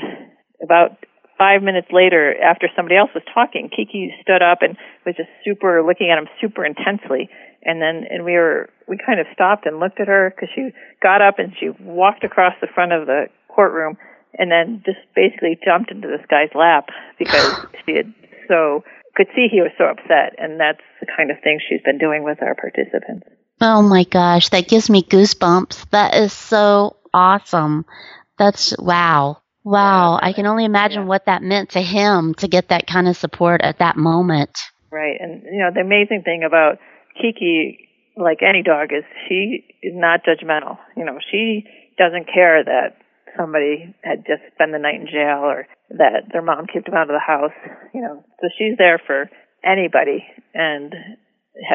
about 0.63 1.01
five 1.39 1.63
minutes 1.63 1.89
later, 1.91 2.35
after 2.37 2.69
somebody 2.77 2.97
else 2.97 3.11
was 3.15 3.25
talking, 3.33 3.71
Kiki 3.75 4.13
stood 4.21 4.43
up 4.43 4.59
and 4.61 4.77
was 5.07 5.17
just 5.17 5.31
super 5.45 5.83
looking 5.83 6.11
at 6.13 6.19
him 6.19 6.29
super 6.41 6.65
intensely 6.65 7.31
and 7.63 7.83
then 7.83 8.05
and 8.09 8.25
we 8.25 8.33
were 8.33 8.69
we 8.87 8.99
kind 9.05 9.21
of 9.21 9.27
stopped 9.33 9.67
and 9.67 9.81
looked 9.81 10.01
at 10.01 10.09
her 10.09 10.33
because 10.35 10.49
she 10.55 10.71
got 11.03 11.21
up 11.21 11.39
and 11.39 11.53
she 11.59 11.71
walked 11.81 12.25
across 12.25 12.55
the 12.61 12.69
front 12.75 12.93
of 12.93 13.07
the 13.07 13.27
courtroom 13.49 13.97
and 14.39 14.51
then 14.51 14.83
just 14.85 14.99
basically 15.15 15.59
jumped 15.65 15.91
into 15.91 16.09
this 16.09 16.25
guy's 16.29 16.55
lap 16.55 16.89
because 17.19 17.67
she 17.87 17.97
had 17.97 18.15
so 18.49 18.83
could 19.15 19.27
see 19.35 19.49
he 19.51 19.61
was 19.61 19.73
so 19.77 19.85
upset. 19.85 20.35
And 20.39 20.61
that's 20.61 20.81
the 21.01 21.07
kind 21.17 21.31
of 21.31 21.39
thing 21.43 21.59
she's 21.69 21.83
been 21.83 21.99
doing 21.99 22.23
with 22.23 22.41
our 22.41 22.55
participants. 22.55 23.27
Oh 23.61 23.83
my 23.83 24.05
gosh 24.05 24.49
that 24.51 24.69
gives 24.69 24.89
me 24.89 25.03
goosebumps. 25.03 25.91
That 25.91 26.15
is 26.15 26.33
so 26.33 26.97
awesome. 27.13 27.85
That's 28.39 28.77
wow. 28.79 29.39
Wow. 29.65 30.19
I 30.23 30.33
can 30.33 30.47
only 30.47 30.65
imagine 30.65 31.03
yeah. 31.03 31.09
what 31.09 31.27
that 31.27 31.43
meant 31.43 31.71
to 31.71 31.83
him 31.83 32.35
to 32.35 32.49
get 32.49 32.69
that 32.69 32.87
kind 32.87 33.09
of 33.09 33.17
support 33.17 33.61
at 33.63 33.81
that 33.81 33.97
moment. 33.97 34.57
Right. 34.91 35.17
And 35.21 35.43
you 35.43 35.59
know 35.59 35.71
the 35.75 35.81
amazing 35.81 36.23
thing 36.25 36.45
about 36.47 36.79
Kiki, 37.21 37.89
like 38.17 38.39
any 38.43 38.63
dog, 38.63 38.93
is 38.93 39.05
she 39.29 39.65
is 39.83 39.95
not 39.95 40.21
judgmental. 40.25 40.79
You 40.97 41.05
know, 41.05 41.19
she 41.31 41.65
doesn't 41.99 42.27
care 42.33 42.65
that 42.65 42.97
somebody 43.37 43.95
had 44.03 44.27
just 44.27 44.43
spent 44.55 44.73
the 44.73 44.79
night 44.79 45.01
in 45.01 45.07
jail 45.07 45.43
or 45.43 45.67
that 45.91 46.31
their 46.33 46.43
mom 46.43 46.67
kicked 46.67 46.87
them 46.87 46.95
out 46.95 47.11
of 47.11 47.17
the 47.17 47.23
house. 47.25 47.55
You 47.95 48.03
know, 48.03 48.25
so 48.41 48.49
she's 48.57 48.77
there 48.79 49.01
for 49.05 49.31
anybody 49.65 50.25
and 50.55 50.95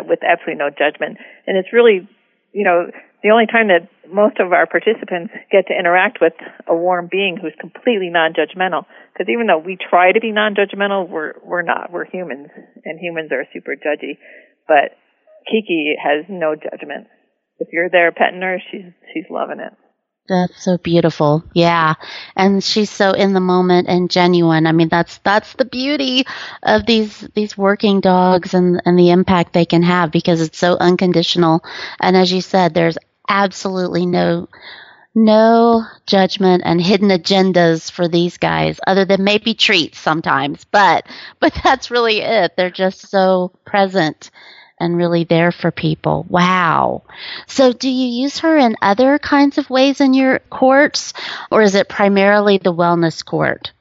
with 0.08 0.20
absolutely 0.24 0.60
no 0.60 0.70
judgment. 0.70 1.18
And 1.48 1.58
it's 1.58 1.74
really, 1.74 2.08
you 2.54 2.64
know, 2.64 2.88
the 3.24 3.32
only 3.32 3.48
time 3.48 3.68
that 3.68 3.88
most 4.12 4.40
of 4.40 4.52
our 4.52 4.68
participants 4.68 5.32
get 5.52 5.68
to 5.68 5.74
interact 5.78 6.20
with 6.20 6.34
a 6.68 6.76
warm 6.76 7.08
being 7.10 7.38
who's 7.40 7.56
completely 7.60 8.10
non-judgmental. 8.10 8.84
Because 9.14 9.32
even 9.32 9.48
though 9.48 9.60
we 9.60 9.78
try 9.78 10.12
to 10.12 10.20
be 10.20 10.32
non-judgmental, 10.32 11.08
we're 11.08 11.34
we're 11.44 11.62
not. 11.64 11.92
We're 11.92 12.06
humans, 12.06 12.50
and 12.84 13.00
humans 13.00 13.32
are 13.32 13.48
super 13.54 13.76
judgy. 13.76 14.20
But 14.68 14.96
Kiki 15.50 15.96
has 16.02 16.26
no 16.30 16.56
judgment. 16.56 17.08
If 17.60 17.70
you're 17.72 17.90
there 17.90 18.12
petting 18.12 18.42
her, 18.42 18.60
she's 18.72 18.92
she's 19.14 19.26
loving 19.30 19.60
it. 19.60 19.74
That's 20.28 20.64
so 20.64 20.78
beautiful. 20.78 21.44
Yeah. 21.54 21.96
And 22.36 22.64
she's 22.64 22.90
so 22.90 23.12
in 23.12 23.34
the 23.34 23.42
moment 23.42 23.90
and 23.90 24.10
genuine. 24.10 24.68
I 24.68 24.72
mean, 24.72 24.88
that's 24.88 25.18
that's 25.20 25.54
the 25.54 25.66
beauty 25.66 26.24
of 26.62 26.86
these 26.86 27.20
these 27.36 27.58
working 27.58 28.00
dogs 28.00 28.54
and 28.54 28.82
and 28.86 28.98
the 28.98 29.12
impact 29.12 29.52
they 29.52 29.66
can 29.66 29.84
have 29.84 30.12
because 30.12 30.40
it's 30.40 30.58
so 30.58 30.78
unconditional. 30.80 31.62
And 32.00 32.16
as 32.16 32.32
you 32.32 32.40
said, 32.40 32.74
there's 32.74 32.98
absolutely 33.28 34.06
no 34.06 34.48
no 35.14 35.84
judgment 36.08 36.64
and 36.66 36.82
hidden 36.82 37.10
agendas 37.10 37.92
for 37.92 38.08
these 38.08 38.38
guys 38.38 38.80
other 38.88 39.06
than 39.06 39.26
maybe 39.26 39.54
treats 39.54 40.00
sometimes. 40.00 40.64
But 40.72 41.06
but 41.42 41.54
that's 41.64 41.92
really 41.92 42.22
it. 42.22 42.54
They're 42.56 42.72
just 42.72 43.10
so 43.10 43.52
present 43.66 44.32
and 44.84 44.98
really 44.98 45.24
there 45.24 45.52
for 45.52 45.72
people. 45.72 46.26
Wow. 46.30 47.04
So, 47.48 47.74
do 47.74 47.90
you 47.90 48.24
use 48.24 48.40
her 48.40 48.58
in 48.58 48.76
other 48.82 49.18
kinds 49.18 49.58
of 49.58 49.70
ways 49.70 50.02
in 50.02 50.14
your 50.14 50.40
courts, 50.50 51.14
or 51.50 51.62
is 51.62 51.76
it 51.76 51.90
primarily 51.90 52.58
the 52.58 52.74
wellness 52.74 53.24
court? 53.24 53.72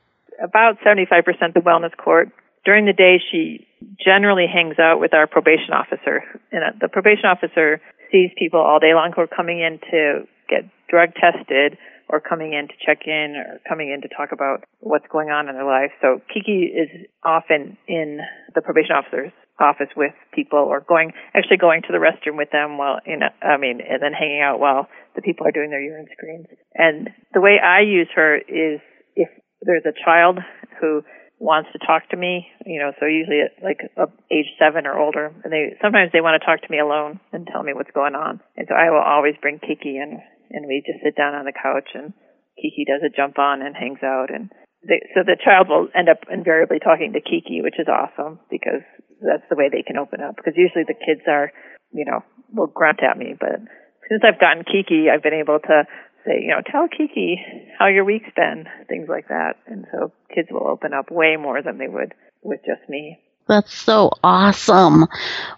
About 0.43 0.79
75% 0.81 1.55
the 1.55 1.61
wellness 1.61 1.97
court. 1.97 2.31
During 2.65 2.87
the 2.87 2.93
day, 2.93 3.21
she 3.31 3.67
generally 4.05 4.47
hangs 4.53 4.79
out 4.79 5.01
with 5.01 5.15
our 5.15 5.27
probation 5.27 5.73
officer. 5.73 6.23
And 6.53 6.65
uh, 6.65 6.79
the 6.81 6.89
probation 6.89 7.27
officer 7.27 7.81
sees 8.11 8.31
people 8.39 8.61
all 8.61 8.79
day 8.79 8.95
long 8.95 9.13
who 9.15 9.23
are 9.23 9.27
coming 9.27 9.61
in 9.61 9.79
to 9.91 10.27
get 10.49 10.71
drug 10.89 11.11
tested 11.15 11.79
or 12.09 12.21
coming 12.21 12.53
in 12.53 12.69
to 12.69 12.75
check 12.85 13.07
in 13.07 13.35
or 13.37 13.61
coming 13.69 13.91
in 13.91 14.03
to 14.03 14.09
talk 14.09 14.33
about 14.33 14.65
what's 14.81 15.07
going 15.11 15.31
on 15.31 15.49
in 15.49 15.55
their 15.55 15.65
life. 15.65 15.91
So 16.01 16.21
Kiki 16.33 16.71
is 16.71 16.89
often 17.25 17.77
in 17.89 18.21
the 18.55 18.61
probation 18.61 18.95
officer's 18.95 19.33
office 19.63 19.95
with 19.97 20.13
people 20.35 20.59
or 20.59 20.81
going 20.81 21.13
actually 21.35 21.57
going 21.57 21.83
to 21.83 21.93
the 21.93 22.03
restroom 22.03 22.37
with 22.37 22.51
them 22.51 22.77
while 22.77 22.99
you 23.07 23.17
know 23.17 23.31
I 23.41 23.57
mean 23.57 23.81
and 23.81 24.03
then 24.03 24.13
hanging 24.13 24.43
out 24.43 24.59
while 24.59 24.89
the 25.15 25.23
people 25.23 25.47
are 25.47 25.53
doing 25.53 25.71
their 25.71 25.81
urine 25.81 26.09
screens. 26.13 26.47
And 26.75 27.11
the 27.33 27.41
way 27.41 27.57
I 27.63 27.81
use 27.81 28.09
her 28.15 28.37
is 28.37 28.81
if 29.15 29.29
there's 29.63 29.87
a 29.87 29.95
child 30.05 30.39
who 30.81 31.03
wants 31.43 31.71
to 31.75 31.79
talk 31.83 32.07
to 32.11 32.17
me, 32.17 32.47
you 32.65 32.79
know, 32.79 32.95
so 32.99 33.07
usually 33.07 33.43
at 33.43 33.59
like 33.63 33.83
age 34.31 34.47
seven 34.63 34.87
or 34.87 34.95
older, 34.95 35.35
and 35.43 35.53
they 35.53 35.75
sometimes 35.83 36.15
they 36.15 36.23
want 36.23 36.39
to 36.39 36.47
talk 36.47 36.63
to 36.63 36.71
me 36.71 36.79
alone 36.79 37.19
and 37.33 37.51
tell 37.51 37.63
me 37.63 37.75
what's 37.75 37.91
going 37.91 38.15
on. 38.15 38.39
And 38.57 38.67
so 38.71 38.75
I 38.75 38.91
will 38.91 39.03
always 39.03 39.35
bring 39.43 39.59
Kiki 39.59 39.99
in, 39.99 40.23
and 40.51 40.67
we 40.71 40.87
just 40.87 41.03
sit 41.03 41.17
down 41.19 41.35
on 41.35 41.45
the 41.45 41.53
couch, 41.53 41.91
and 41.95 42.15
Kiki 42.55 42.87
does 42.87 43.03
a 43.03 43.11
jump 43.11 43.39
on 43.43 43.61
and 43.61 43.75
hangs 43.75 44.07
out, 44.07 44.31
and 44.31 44.51
they, 44.87 45.01
so 45.15 45.23
the 45.23 45.39
child 45.39 45.69
will 45.69 45.89
end 45.95 46.09
up 46.09 46.27
invariably 46.31 46.79
talking 46.79 47.13
to 47.15 47.21
Kiki, 47.21 47.63
which 47.63 47.79
is 47.79 47.87
awesome 47.87 48.41
because 48.51 48.83
that's 49.23 49.47
the 49.49 49.57
way 49.57 49.71
they 49.71 49.83
can 49.83 49.97
open 49.97 50.21
up. 50.21 50.37
Because 50.37 50.55
usually 50.57 50.85
the 50.85 50.99
kids 50.99 51.23
are, 51.29 51.53
you 51.93 52.05
know, 52.05 52.25
will 52.53 52.67
grunt 52.67 53.03
at 53.03 53.17
me. 53.17 53.35
But 53.39 53.63
since 54.11 54.23
I've 54.27 54.41
gotten 54.41 54.65
Kiki, 54.65 55.07
I've 55.07 55.23
been 55.23 55.39
able 55.39 55.59
to 55.59 55.87
say, 56.27 56.43
you 56.43 56.51
know, 56.51 56.63
tell 56.67 56.89
Kiki 56.91 57.39
how 57.79 57.87
your 57.87 58.05
week's 58.05 58.31
been, 58.35 58.67
things 58.89 59.07
like 59.09 59.29
that. 59.29 59.55
And 59.67 59.87
so 59.93 60.13
kids 60.35 60.49
will 60.51 60.67
open 60.67 60.93
up 60.93 61.11
way 61.11 61.37
more 61.39 61.63
than 61.63 61.79
they 61.79 61.89
would 61.89 62.15
with 62.43 62.61
just 62.67 62.89
me. 62.89 63.19
That's 63.49 63.75
so 63.75 64.13
awesome. 64.23 65.07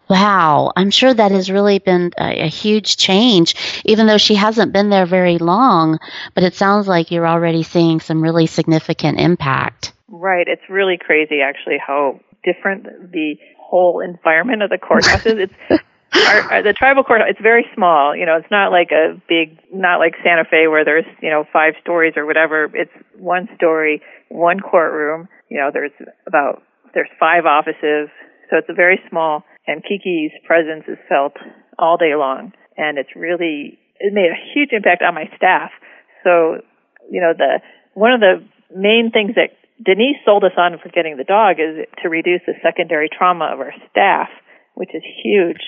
Wow. 0.09 0.73
I'm 0.75 0.91
sure 0.91 1.13
that 1.13 1.31
has 1.33 1.51
really 1.51 1.79
been 1.79 2.13
a, 2.19 2.45
a, 2.45 2.49
huge 2.49 2.97
change, 2.97 3.55
even 3.85 4.07
though 4.07 4.19
she 4.19 4.35
hasn't 4.35 4.73
been 4.73 4.91
there 4.91 5.07
very 5.07 5.39
long. 5.39 5.99
But 6.35 6.45
it 6.45 6.55
sounds 6.55 6.89
like 6.89 7.11
you're 7.11 7.27
already 7.27 7.63
seeing 7.63 8.01
some 8.01 8.23
really 8.23 8.47
significant 8.47 9.21
impact. 9.21 9.93
Right. 10.09 10.47
It's 10.49 10.63
really 10.69 10.99
crazy, 10.99 11.41
actually, 11.43 11.79
how 11.85 12.21
different 12.43 13.13
the 13.13 13.37
whole 13.59 14.01
environment 14.01 14.63
of 14.63 14.71
the 14.71 14.79
courthouse 14.79 15.27
is. 15.27 15.51
It's 15.51 15.55
our, 16.15 16.41
our, 16.53 16.63
the 16.63 16.73
tribal 16.73 17.05
court. 17.05 17.23
It's 17.29 17.41
very 17.41 17.67
small. 17.75 18.17
You 18.17 18.27
know, 18.27 18.37
it's 18.37 18.51
not 18.51 18.71
like 18.71 18.91
a 18.93 19.21
big, 19.29 19.59
not 19.73 19.99
like 19.99 20.15
Santa 20.23 20.45
Fe 20.45 20.69
where 20.69 20.85
there's 20.85 21.07
you 21.21 21.31
know 21.31 21.45
five 21.53 21.75
stories 21.81 22.15
or 22.17 22.27
whatever. 22.27 22.71
It's 22.75 22.93
one 23.19 23.49
story, 23.57 24.03
one 24.29 24.61
courtroom. 24.61 25.29
You 25.49 25.59
know, 25.59 25.71
there's 25.73 25.93
about 26.27 26.63
there's 26.95 27.11
five 27.19 27.45
offices, 27.47 28.09
so 28.51 28.59
it's 28.59 28.69
a 28.69 28.75
very 28.75 29.01
small. 29.11 29.45
And 29.67 29.83
Kiki's 29.83 30.33
presence 30.47 30.85
is 30.89 30.99
felt 31.09 31.35
all 31.79 31.97
day 31.97 32.15
long, 32.15 32.53
and 32.77 32.99
it's 32.99 33.15
really 33.17 33.79
it 34.01 34.13
made 34.13 34.31
a 34.31 34.53
huge 34.53 34.71
impact 34.73 35.03
on 35.03 35.15
my 35.15 35.31
staff. 35.37 35.71
So, 36.23 36.61
you 37.11 37.21
know, 37.21 37.33
the 37.37 37.61
one 37.95 38.13
of 38.13 38.21
the 38.21 38.45
main 38.75 39.11
things 39.13 39.35
that 39.37 39.57
Denise 39.83 40.17
sold 40.25 40.45
us 40.45 40.57
on 40.57 40.79
for 40.83 40.89
getting 40.89 41.17
the 41.17 41.25
dog 41.25 41.57
is 41.59 41.87
to 42.03 42.09
reduce 42.09 42.43
the 42.47 42.55
secondary 42.63 43.09
trauma 43.09 43.51
of 43.53 43.61
our 43.61 43.73
staff, 43.91 44.29
which 44.75 44.91
is 44.95 45.03
huge. 45.23 45.61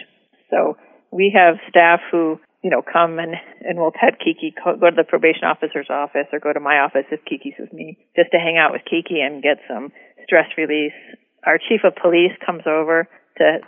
So 0.51 0.77
we 1.11 1.35
have 1.35 1.57
staff 1.69 2.01
who, 2.11 2.39
you 2.67 2.71
know, 2.71 2.83
come 2.83 3.21
and, 3.21 3.37
and 3.63 3.79
we'll 3.79 3.93
pet 3.93 4.19
Kiki, 4.19 4.53
go 4.59 4.75
to 4.75 4.97
the 4.97 5.05
probation 5.05 5.45
officer's 5.45 5.87
office 5.89 6.27
or 6.33 6.41
go 6.41 6.53
to 6.53 6.59
my 6.59 6.83
office 6.83 7.07
if 7.13 7.25
Kiki's 7.25 7.55
with 7.61 7.73
me, 7.73 7.97
just 8.17 8.33
to 8.33 8.39
hang 8.39 8.59
out 8.59 8.73
with 8.73 8.83
Kiki 8.83 9.21
and 9.21 9.41
get 9.41 9.59
some 9.71 9.93
stress 10.25 10.51
release. 10.59 10.99
Our 11.47 11.59
chief 11.59 11.83
of 11.85 11.95
police 11.95 12.33
comes 12.45 12.65
over 12.67 13.07
to 13.39 13.59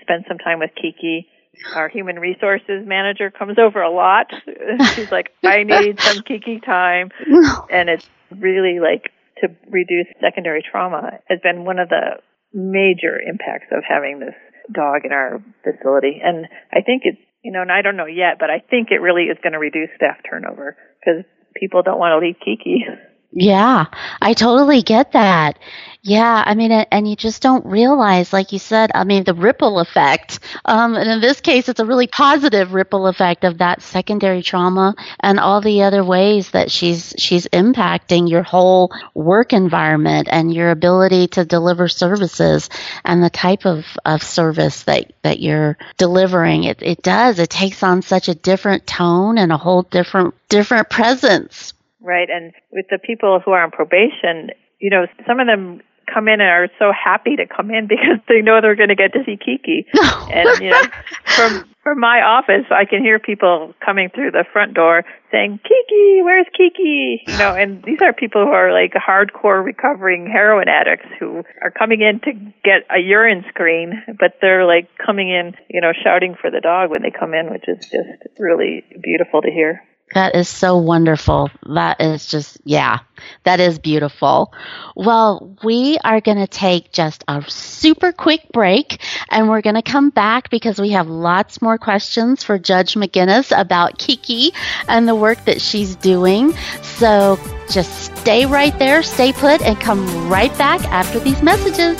spend 0.00 0.24
some 0.26 0.38
time 0.38 0.58
with 0.58 0.70
Kiki. 0.74 1.28
Our 1.76 1.90
human 1.90 2.16
resources 2.16 2.86
manager 2.86 3.30
comes 3.30 3.58
over 3.58 3.82
a 3.82 3.92
lot. 3.92 4.32
She's 4.94 5.12
like, 5.12 5.32
I 5.44 5.64
need 5.64 6.00
some 6.00 6.22
Kiki 6.22 6.60
time. 6.60 7.10
And 7.70 7.90
it's 7.90 8.08
really 8.30 8.80
like 8.80 9.12
to 9.44 9.48
reduce 9.68 10.06
secondary 10.18 10.64
trauma 10.64 11.20
has 11.28 11.40
been 11.42 11.66
one 11.66 11.78
of 11.78 11.90
the 11.90 12.22
major 12.54 13.20
impacts 13.20 13.68
of 13.70 13.84
having 13.86 14.18
this 14.20 14.34
dog 14.72 15.04
in 15.04 15.12
our 15.12 15.44
facility. 15.62 16.22
And 16.24 16.46
I 16.72 16.80
think 16.80 17.02
it's, 17.04 17.20
you 17.42 17.52
know, 17.52 17.62
and 17.62 17.72
I 17.72 17.82
don't 17.82 17.96
know 17.96 18.06
yet, 18.06 18.38
but 18.38 18.50
I 18.50 18.60
think 18.60 18.88
it 18.90 19.00
really 19.00 19.24
is 19.24 19.38
going 19.42 19.54
to 19.54 19.58
reduce 19.58 19.90
staff 19.96 20.18
turnover 20.28 20.76
because 21.00 21.24
people 21.54 21.82
don't 21.82 21.98
want 21.98 22.12
to 22.12 22.26
leave 22.26 22.36
Kiki. 22.44 22.84
Yeah, 23.32 23.86
I 24.20 24.34
totally 24.34 24.82
get 24.82 25.12
that. 25.12 25.56
Yeah, 26.02 26.42
I 26.44 26.54
mean, 26.54 26.72
and 26.72 27.08
you 27.08 27.14
just 27.14 27.42
don't 27.42 27.64
realize, 27.64 28.32
like 28.32 28.52
you 28.52 28.58
said, 28.58 28.90
I 28.94 29.04
mean, 29.04 29.22
the 29.22 29.34
ripple 29.34 29.78
effect. 29.78 30.40
Um, 30.64 30.96
and 30.96 31.08
in 31.08 31.20
this 31.20 31.40
case, 31.40 31.68
it's 31.68 31.78
a 31.78 31.84
really 31.84 32.08
positive 32.08 32.72
ripple 32.72 33.06
effect 33.06 33.44
of 33.44 33.58
that 33.58 33.82
secondary 33.82 34.42
trauma 34.42 34.96
and 35.20 35.38
all 35.38 35.60
the 35.60 35.82
other 35.82 36.02
ways 36.02 36.50
that 36.52 36.72
she's 36.72 37.14
she's 37.18 37.46
impacting 37.48 38.28
your 38.28 38.42
whole 38.42 38.90
work 39.14 39.52
environment 39.52 40.26
and 40.30 40.52
your 40.52 40.70
ability 40.70 41.28
to 41.28 41.44
deliver 41.44 41.86
services 41.86 42.68
and 43.04 43.22
the 43.22 43.30
type 43.30 43.64
of, 43.64 43.84
of 44.04 44.22
service 44.24 44.82
that, 44.84 45.12
that 45.22 45.38
you're 45.38 45.76
delivering. 45.98 46.64
It 46.64 46.82
it 46.82 47.02
does. 47.02 47.38
It 47.38 47.50
takes 47.50 47.82
on 47.84 48.02
such 48.02 48.28
a 48.28 48.34
different 48.34 48.86
tone 48.88 49.38
and 49.38 49.52
a 49.52 49.56
whole 49.58 49.82
different 49.82 50.34
different 50.48 50.88
presence 50.90 51.74
Right. 52.02 52.28
And 52.30 52.52
with 52.72 52.86
the 52.90 52.98
people 52.98 53.40
who 53.44 53.52
are 53.52 53.62
on 53.62 53.70
probation, 53.70 54.50
you 54.78 54.90
know, 54.90 55.06
some 55.26 55.40
of 55.40 55.46
them 55.46 55.82
come 56.12 56.28
in 56.28 56.40
and 56.40 56.50
are 56.50 56.68
so 56.78 56.92
happy 56.92 57.36
to 57.36 57.46
come 57.46 57.70
in 57.70 57.86
because 57.88 58.18
they 58.28 58.42
know 58.42 58.60
they're 58.60 58.76
going 58.76 58.90
to 58.90 58.98
get 58.98 59.12
to 59.12 59.24
see 59.24 59.36
Kiki. 59.36 59.86
and 60.30 60.62
you 60.62 60.70
know, 60.70 60.82
from 61.24 61.64
from 61.82 61.98
my 61.98 62.20
office, 62.20 62.66
I 62.70 62.84
can 62.84 63.00
hear 63.02 63.18
people 63.18 63.72
coming 63.84 64.10
through 64.14 64.32
the 64.32 64.44
front 64.52 64.74
door 64.74 65.02
saying, 65.32 65.60
"Kiki, 65.62 66.20
where's 66.22 66.46
Kiki?" 66.56 67.22
You 67.26 67.38
know, 67.38 67.54
and 67.54 67.82
these 67.84 67.98
are 68.02 68.12
people 68.12 68.44
who 68.44 68.52
are 68.52 68.72
like 68.72 68.92
hardcore 68.92 69.64
recovering 69.64 70.26
heroin 70.26 70.68
addicts 70.68 71.08
who 71.18 71.42
are 71.62 71.70
coming 71.70 72.02
in 72.02 72.20
to 72.20 72.32
get 72.64 72.84
a 72.94 72.98
urine 72.98 73.44
screen, 73.48 74.02
but 74.18 74.38
they're 74.42 74.66
like 74.66 74.88
coming 75.04 75.30
in, 75.30 75.54
you 75.70 75.80
know, 75.80 75.92
shouting 76.04 76.34
for 76.38 76.50
the 76.50 76.60
dog 76.60 76.90
when 76.90 77.02
they 77.02 77.10
come 77.10 77.32
in, 77.32 77.50
which 77.50 77.64
is 77.66 77.78
just 77.86 78.38
really 78.38 78.84
beautiful 79.02 79.40
to 79.40 79.50
hear. 79.50 79.82
That 80.14 80.34
is 80.34 80.48
so 80.48 80.76
wonderful. 80.78 81.50
That 81.66 82.00
is 82.00 82.26
just, 82.26 82.58
yeah, 82.64 82.98
that 83.44 83.60
is 83.60 83.78
beautiful. 83.78 84.52
Well, 84.96 85.56
we 85.62 85.98
are 86.02 86.20
going 86.20 86.38
to 86.38 86.48
take 86.48 86.90
just 86.90 87.22
a 87.28 87.44
super 87.48 88.10
quick 88.10 88.48
break 88.52 89.00
and 89.30 89.48
we're 89.48 89.60
going 89.60 89.76
to 89.76 89.82
come 89.82 90.10
back 90.10 90.50
because 90.50 90.80
we 90.80 90.90
have 90.90 91.08
lots 91.08 91.62
more 91.62 91.78
questions 91.78 92.42
for 92.42 92.58
Judge 92.58 92.94
McGinnis 92.94 93.56
about 93.56 93.98
Kiki 93.98 94.52
and 94.88 95.06
the 95.06 95.14
work 95.14 95.44
that 95.44 95.60
she's 95.60 95.94
doing. 95.96 96.54
So 96.82 97.38
just 97.70 98.16
stay 98.18 98.46
right 98.46 98.76
there, 98.80 99.04
stay 99.04 99.32
put, 99.32 99.62
and 99.62 99.80
come 99.80 100.28
right 100.28 100.56
back 100.58 100.82
after 100.86 101.20
these 101.20 101.40
messages. 101.40 101.96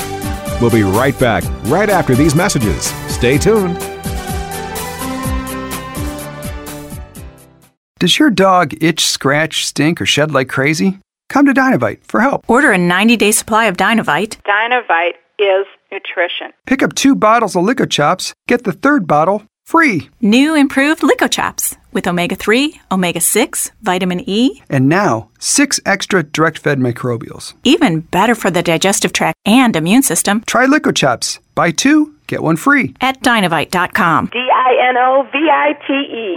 We'll 0.61 0.71
be 0.71 0.83
right 0.83 1.19
back 1.19 1.45
right 1.64 1.88
after 1.88 2.14
these 2.14 2.35
messages. 2.35 2.87
Stay 3.09 3.38
tuned. 3.38 3.90
Does 8.00 8.19
your 8.19 8.30
dog 8.30 8.73
itch, 8.83 9.04
scratch, 9.04 9.66
stink, 9.66 10.00
or 10.00 10.07
shed 10.07 10.30
like 10.33 10.49
crazy? 10.49 10.99
Come 11.28 11.45
to 11.45 11.52
Dinovite 11.52 11.99
for 12.04 12.21
help. 12.23 12.49
Order 12.49 12.73
a 12.73 12.78
90 12.78 13.16
day 13.19 13.30
supply 13.30 13.66
of 13.66 13.76
Dinovite. 13.76 14.38
Dinovite 14.42 15.16
is 15.38 15.66
nutrition. 15.92 16.50
Pick 16.66 16.83
up 16.83 16.95
two 16.95 17.14
bottles 17.14 17.54
of 17.57 17.62
LickOChops, 17.64 18.33
get 18.49 18.64
the 18.64 18.73
third 18.73 19.07
bottle 19.07 19.42
free. 19.66 20.09
New 20.23 20.54
improved 20.54 21.02
LickOChops 21.02 21.76
with 21.92 22.07
omega 22.09 22.35
3, 22.37 22.80
omega 22.90 23.21
6, 23.21 23.71
vitamin 23.83 24.21
E, 24.26 24.62
And 24.71 24.88
now, 24.88 25.28
six 25.38 25.78
extra 25.85 26.23
direct 26.23 26.57
fed 26.59 26.78
microbials. 26.78 27.52
even 27.64 28.00
better 28.00 28.35
for 28.35 28.50
the 28.50 28.62
digestive 28.62 29.12
tract 29.12 29.37
and 29.45 29.76
immune 29.76 30.02
system 30.02 30.42
Try 30.47 30.64
LickOChops. 30.66 31.38
Buy 31.54 31.71
two, 31.71 32.14
get 32.28 32.42
one 32.42 32.57
free. 32.57 32.95
at 33.02 33.21
dinovite.com. 33.23 34.30
D 34.33 34.38
I 34.38 34.88
N 34.88 34.97
O 34.97 35.28
V 35.30 35.38
I 35.38 35.73
T 35.87 35.92
E 35.92 36.37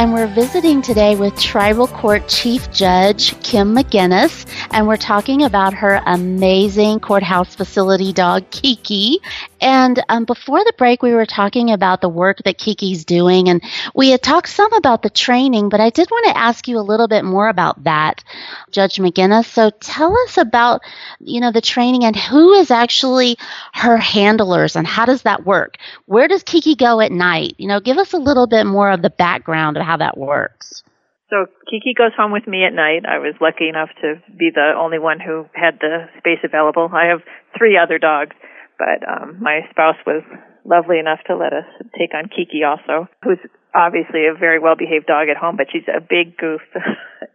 and 0.00 0.14
we're 0.14 0.26
visiting 0.28 0.80
today 0.80 1.14
with 1.14 1.38
Tribal 1.38 1.86
Court 1.86 2.26
Chief 2.26 2.72
Judge 2.72 3.38
Kim 3.42 3.76
McGinnis, 3.76 4.46
and 4.70 4.88
we're 4.88 4.96
talking 4.96 5.42
about 5.42 5.74
her 5.74 6.00
amazing 6.06 7.00
courthouse 7.00 7.54
facility 7.54 8.14
dog 8.14 8.50
Kiki. 8.50 9.20
And 9.60 10.02
um, 10.08 10.24
before 10.24 10.64
the 10.64 10.72
break, 10.78 11.02
we 11.02 11.12
were 11.12 11.26
talking 11.26 11.70
about 11.70 12.00
the 12.00 12.08
work 12.08 12.38
that 12.46 12.56
Kiki's 12.56 13.04
doing, 13.04 13.50
and 13.50 13.62
we 13.94 14.08
had 14.08 14.22
talked 14.22 14.48
some 14.48 14.72
about 14.72 15.02
the 15.02 15.10
training, 15.10 15.68
but 15.68 15.80
I 15.80 15.90
did 15.90 16.10
want 16.10 16.28
to 16.28 16.38
ask 16.38 16.66
you 16.66 16.78
a 16.78 16.80
little 16.80 17.06
bit 17.06 17.22
more 17.22 17.50
about 17.50 17.84
that, 17.84 18.24
Judge 18.70 18.96
McGinnis. 18.96 19.44
So 19.44 19.68
tell 19.68 20.16
us 20.20 20.38
about, 20.38 20.80
you 21.18 21.42
know, 21.42 21.52
the 21.52 21.60
training 21.60 22.04
and 22.04 22.16
who 22.16 22.54
is 22.54 22.70
actually 22.70 23.36
her 23.74 23.98
handlers 23.98 24.76
and 24.76 24.86
how 24.86 25.04
does 25.04 25.22
that 25.22 25.44
work? 25.44 25.76
Where 26.06 26.26
does 26.26 26.42
Kiki 26.42 26.74
go 26.74 27.02
at 27.02 27.12
night? 27.12 27.56
You 27.58 27.68
know, 27.68 27.80
give 27.80 27.98
us 27.98 28.14
a 28.14 28.18
little 28.18 28.46
bit 28.46 28.64
more 28.64 28.90
of 28.90 29.02
the 29.02 29.10
background 29.10 29.76
of 29.76 29.89
how 29.90 29.96
that 29.96 30.16
works. 30.16 30.84
So 31.30 31.46
Kiki 31.66 31.94
goes 31.98 32.14
home 32.16 32.30
with 32.30 32.46
me 32.46 32.64
at 32.64 32.72
night. 32.72 33.02
I 33.06 33.18
was 33.18 33.34
lucky 33.40 33.68
enough 33.68 33.90
to 34.02 34.22
be 34.38 34.50
the 34.54 34.74
only 34.78 34.98
one 34.98 35.18
who 35.18 35.46
had 35.54 35.78
the 35.80 36.06
space 36.18 36.42
available. 36.42 36.90
I 36.92 37.06
have 37.06 37.22
three 37.58 37.78
other 37.78 37.98
dogs, 37.98 38.34
but 38.78 39.02
um, 39.06 39.38
my 39.40 39.66
spouse 39.70 39.98
was 40.06 40.22
lovely 40.64 40.98
enough 40.98 41.18
to 41.26 41.36
let 41.36 41.52
us 41.52 41.66
take 41.98 42.14
on 42.14 42.30
Kiki 42.30 42.62
also, 42.62 43.06
who's 43.22 43.38
obviously 43.74 44.26
a 44.26 44.34
very 44.34 44.58
well 44.58 44.74
behaved 44.76 45.06
dog 45.06 45.28
at 45.28 45.36
home, 45.36 45.56
but 45.56 45.66
she's 45.70 45.86
a 45.86 46.00
big 46.00 46.36
goof. 46.36 46.62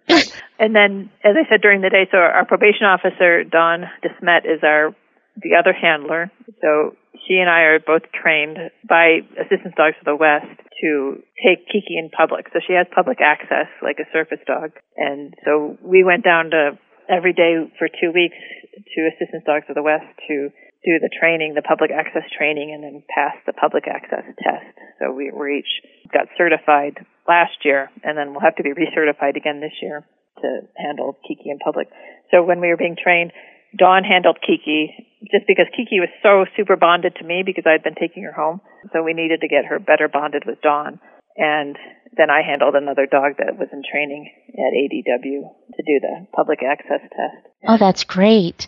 and 0.60 0.76
then, 0.76 1.10
as 1.24 1.36
I 1.36 1.48
said 1.50 1.62
during 1.62 1.82
the 1.82 1.90
day, 1.90 2.08
so 2.12 2.18
our 2.18 2.46
probation 2.46 2.88
officer, 2.88 3.44
Dawn 3.44 3.86
DeSmet, 4.04 4.44
is 4.44 4.64
our 4.64 4.96
the 5.36 5.56
other 5.60 5.74
handler. 5.74 6.32
So 6.62 6.96
she 7.28 7.36
and 7.36 7.50
I 7.50 7.76
are 7.76 7.80
both 7.80 8.04
trained 8.12 8.58
by 8.88 9.20
Assistance 9.36 9.76
Dogs 9.76 9.96
of 10.00 10.06
the 10.06 10.16
West 10.16 10.65
to 10.82 11.24
take 11.40 11.68
Kiki 11.68 11.98
in 11.98 12.10
public. 12.10 12.48
So 12.54 12.60
she 12.66 12.74
has 12.74 12.88
public 12.94 13.20
access 13.22 13.68
like 13.82 14.00
a 14.00 14.08
service 14.12 14.44
dog. 14.46 14.72
And 14.98 15.34
so 15.46 15.78
we 15.82 16.04
went 16.04 16.24
down 16.24 16.52
to 16.52 16.78
every 17.10 17.34
day 17.34 17.56
for 17.78 17.88
two 17.88 18.12
weeks 18.12 18.38
to 18.76 19.00
Assistance 19.16 19.44
Dogs 19.46 19.66
of 19.70 19.76
the 19.76 19.84
West 19.84 20.08
to 20.28 20.50
do 20.86 21.02
the 21.02 21.10
training, 21.10 21.56
the 21.56 21.66
public 21.66 21.90
access 21.90 22.24
training, 22.38 22.72
and 22.72 22.84
then 22.84 23.04
pass 23.10 23.34
the 23.46 23.54
public 23.54 23.88
access 23.88 24.24
test. 24.38 24.70
So 25.02 25.12
we 25.12 25.32
were 25.32 25.50
each 25.50 25.82
got 26.14 26.28
certified 26.38 27.02
last 27.28 27.66
year, 27.66 27.90
and 28.04 28.18
then 28.18 28.32
we'll 28.32 28.46
have 28.46 28.56
to 28.58 28.64
be 28.64 28.74
recertified 28.74 29.36
again 29.36 29.60
this 29.62 29.74
year 29.82 30.06
to 30.42 30.62
handle 30.78 31.18
Kiki 31.28 31.50
in 31.50 31.58
public. 31.58 31.88
So 32.30 32.44
when 32.44 32.60
we 32.62 32.68
were 32.68 32.78
being 32.78 32.98
trained, 33.02 33.32
Dawn 33.78 34.04
handled 34.04 34.38
Kiki 34.46 34.94
just 35.32 35.46
because 35.48 35.66
Kiki 35.76 36.00
was 36.00 36.10
so 36.22 36.46
super 36.56 36.76
bonded 36.76 37.16
to 37.16 37.26
me 37.26 37.44
because 37.46 37.66
I'd 37.66 37.84
been 37.84 37.96
taking 38.00 38.24
her 38.24 38.32
home. 38.32 38.62
So 38.94 39.04
we 39.04 39.14
needed 39.14 39.42
to 39.42 39.48
get 39.48 39.66
her 39.66 39.80
better 39.80 40.08
bonded 40.08 40.44
with 40.46 40.62
Dawn. 40.62 41.00
And 41.38 41.76
then 42.16 42.30
I 42.30 42.42
handled 42.42 42.76
another 42.76 43.08
dog 43.08 43.34
that 43.40 43.58
was 43.58 43.68
in 43.74 43.84
training 43.84 44.32
at 44.54 44.72
ADW 44.72 45.42
to 45.76 45.84
do 45.84 46.00
the 46.00 46.28
public 46.34 46.60
access 46.64 47.02
test. 47.02 47.48
Oh, 47.68 47.78
that's 47.78 48.06
great. 48.06 48.68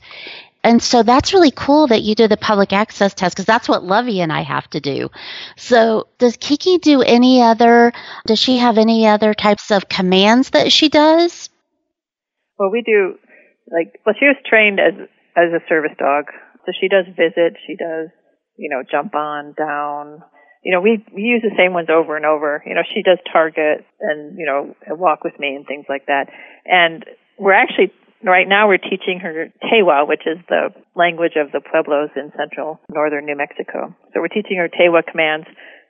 And 0.64 0.84
so 0.84 1.04
that's 1.04 1.34
really 1.34 1.52
cool 1.52 1.88
that 1.88 2.02
you 2.02 2.14
do 2.14 2.28
the 2.28 2.36
public 2.36 2.74
access 2.74 3.14
test 3.14 3.36
because 3.36 3.46
that's 3.46 3.70
what 3.70 3.84
Lovey 3.84 4.20
and 4.20 4.34
I 4.34 4.42
have 4.42 4.70
to 4.72 4.82
do. 4.82 5.10
So 5.56 6.08
does 6.18 6.36
Kiki 6.36 6.78
do 6.80 7.02
any 7.02 7.42
other, 7.42 7.94
does 8.26 8.40
she 8.40 8.58
have 8.58 8.78
any 8.78 9.08
other 9.08 9.34
types 9.34 9.72
of 9.72 9.88
commands 9.88 10.50
that 10.50 10.74
she 10.74 10.90
does? 10.90 11.50
Well, 12.60 12.72
we 12.72 12.82
do 12.82 13.18
like 13.72 14.00
well, 14.06 14.16
she 14.20 14.26
was 14.26 14.38
trained 14.46 14.80
as 14.80 14.94
as 15.36 15.54
a 15.54 15.62
service 15.68 15.96
dog, 16.00 16.26
so 16.66 16.72
she 16.80 16.88
does 16.88 17.06
visit. 17.16 17.58
She 17.66 17.76
does 17.76 18.10
you 18.58 18.70
know 18.70 18.84
jump 18.84 19.16
on 19.16 19.54
down. 19.54 20.24
You 20.64 20.74
know, 20.74 20.82
we 20.82 21.04
we 21.14 21.22
use 21.22 21.44
the 21.44 21.56
same 21.58 21.74
ones 21.74 21.88
over 21.90 22.18
and 22.18 22.26
over. 22.26 22.64
You 22.66 22.76
know, 22.76 22.84
she 22.84 23.04
does 23.04 23.20
target 23.32 23.86
and 24.02 24.38
you 24.38 24.46
know 24.46 24.76
walk 24.96 25.24
with 25.24 25.40
me 25.40 25.56
and 25.56 25.66
things 25.66 25.86
like 25.88 26.08
that. 26.08 26.28
And 26.66 27.06
we're 27.38 27.54
actually 27.54 27.94
right 28.24 28.48
now 28.48 28.68
we're 28.68 28.82
teaching 28.82 29.20
her 29.22 29.54
Tewa, 29.64 30.08
which 30.08 30.26
is 30.26 30.38
the 30.50 30.74
language 30.96 31.38
of 31.38 31.52
the 31.52 31.62
pueblos 31.62 32.10
in 32.16 32.32
central 32.38 32.80
northern 32.90 33.26
New 33.26 33.38
Mexico. 33.38 33.96
So 34.14 34.22
we're 34.22 34.34
teaching 34.34 34.58
her 34.58 34.70
Tewa 34.70 35.06
commands 35.06 35.48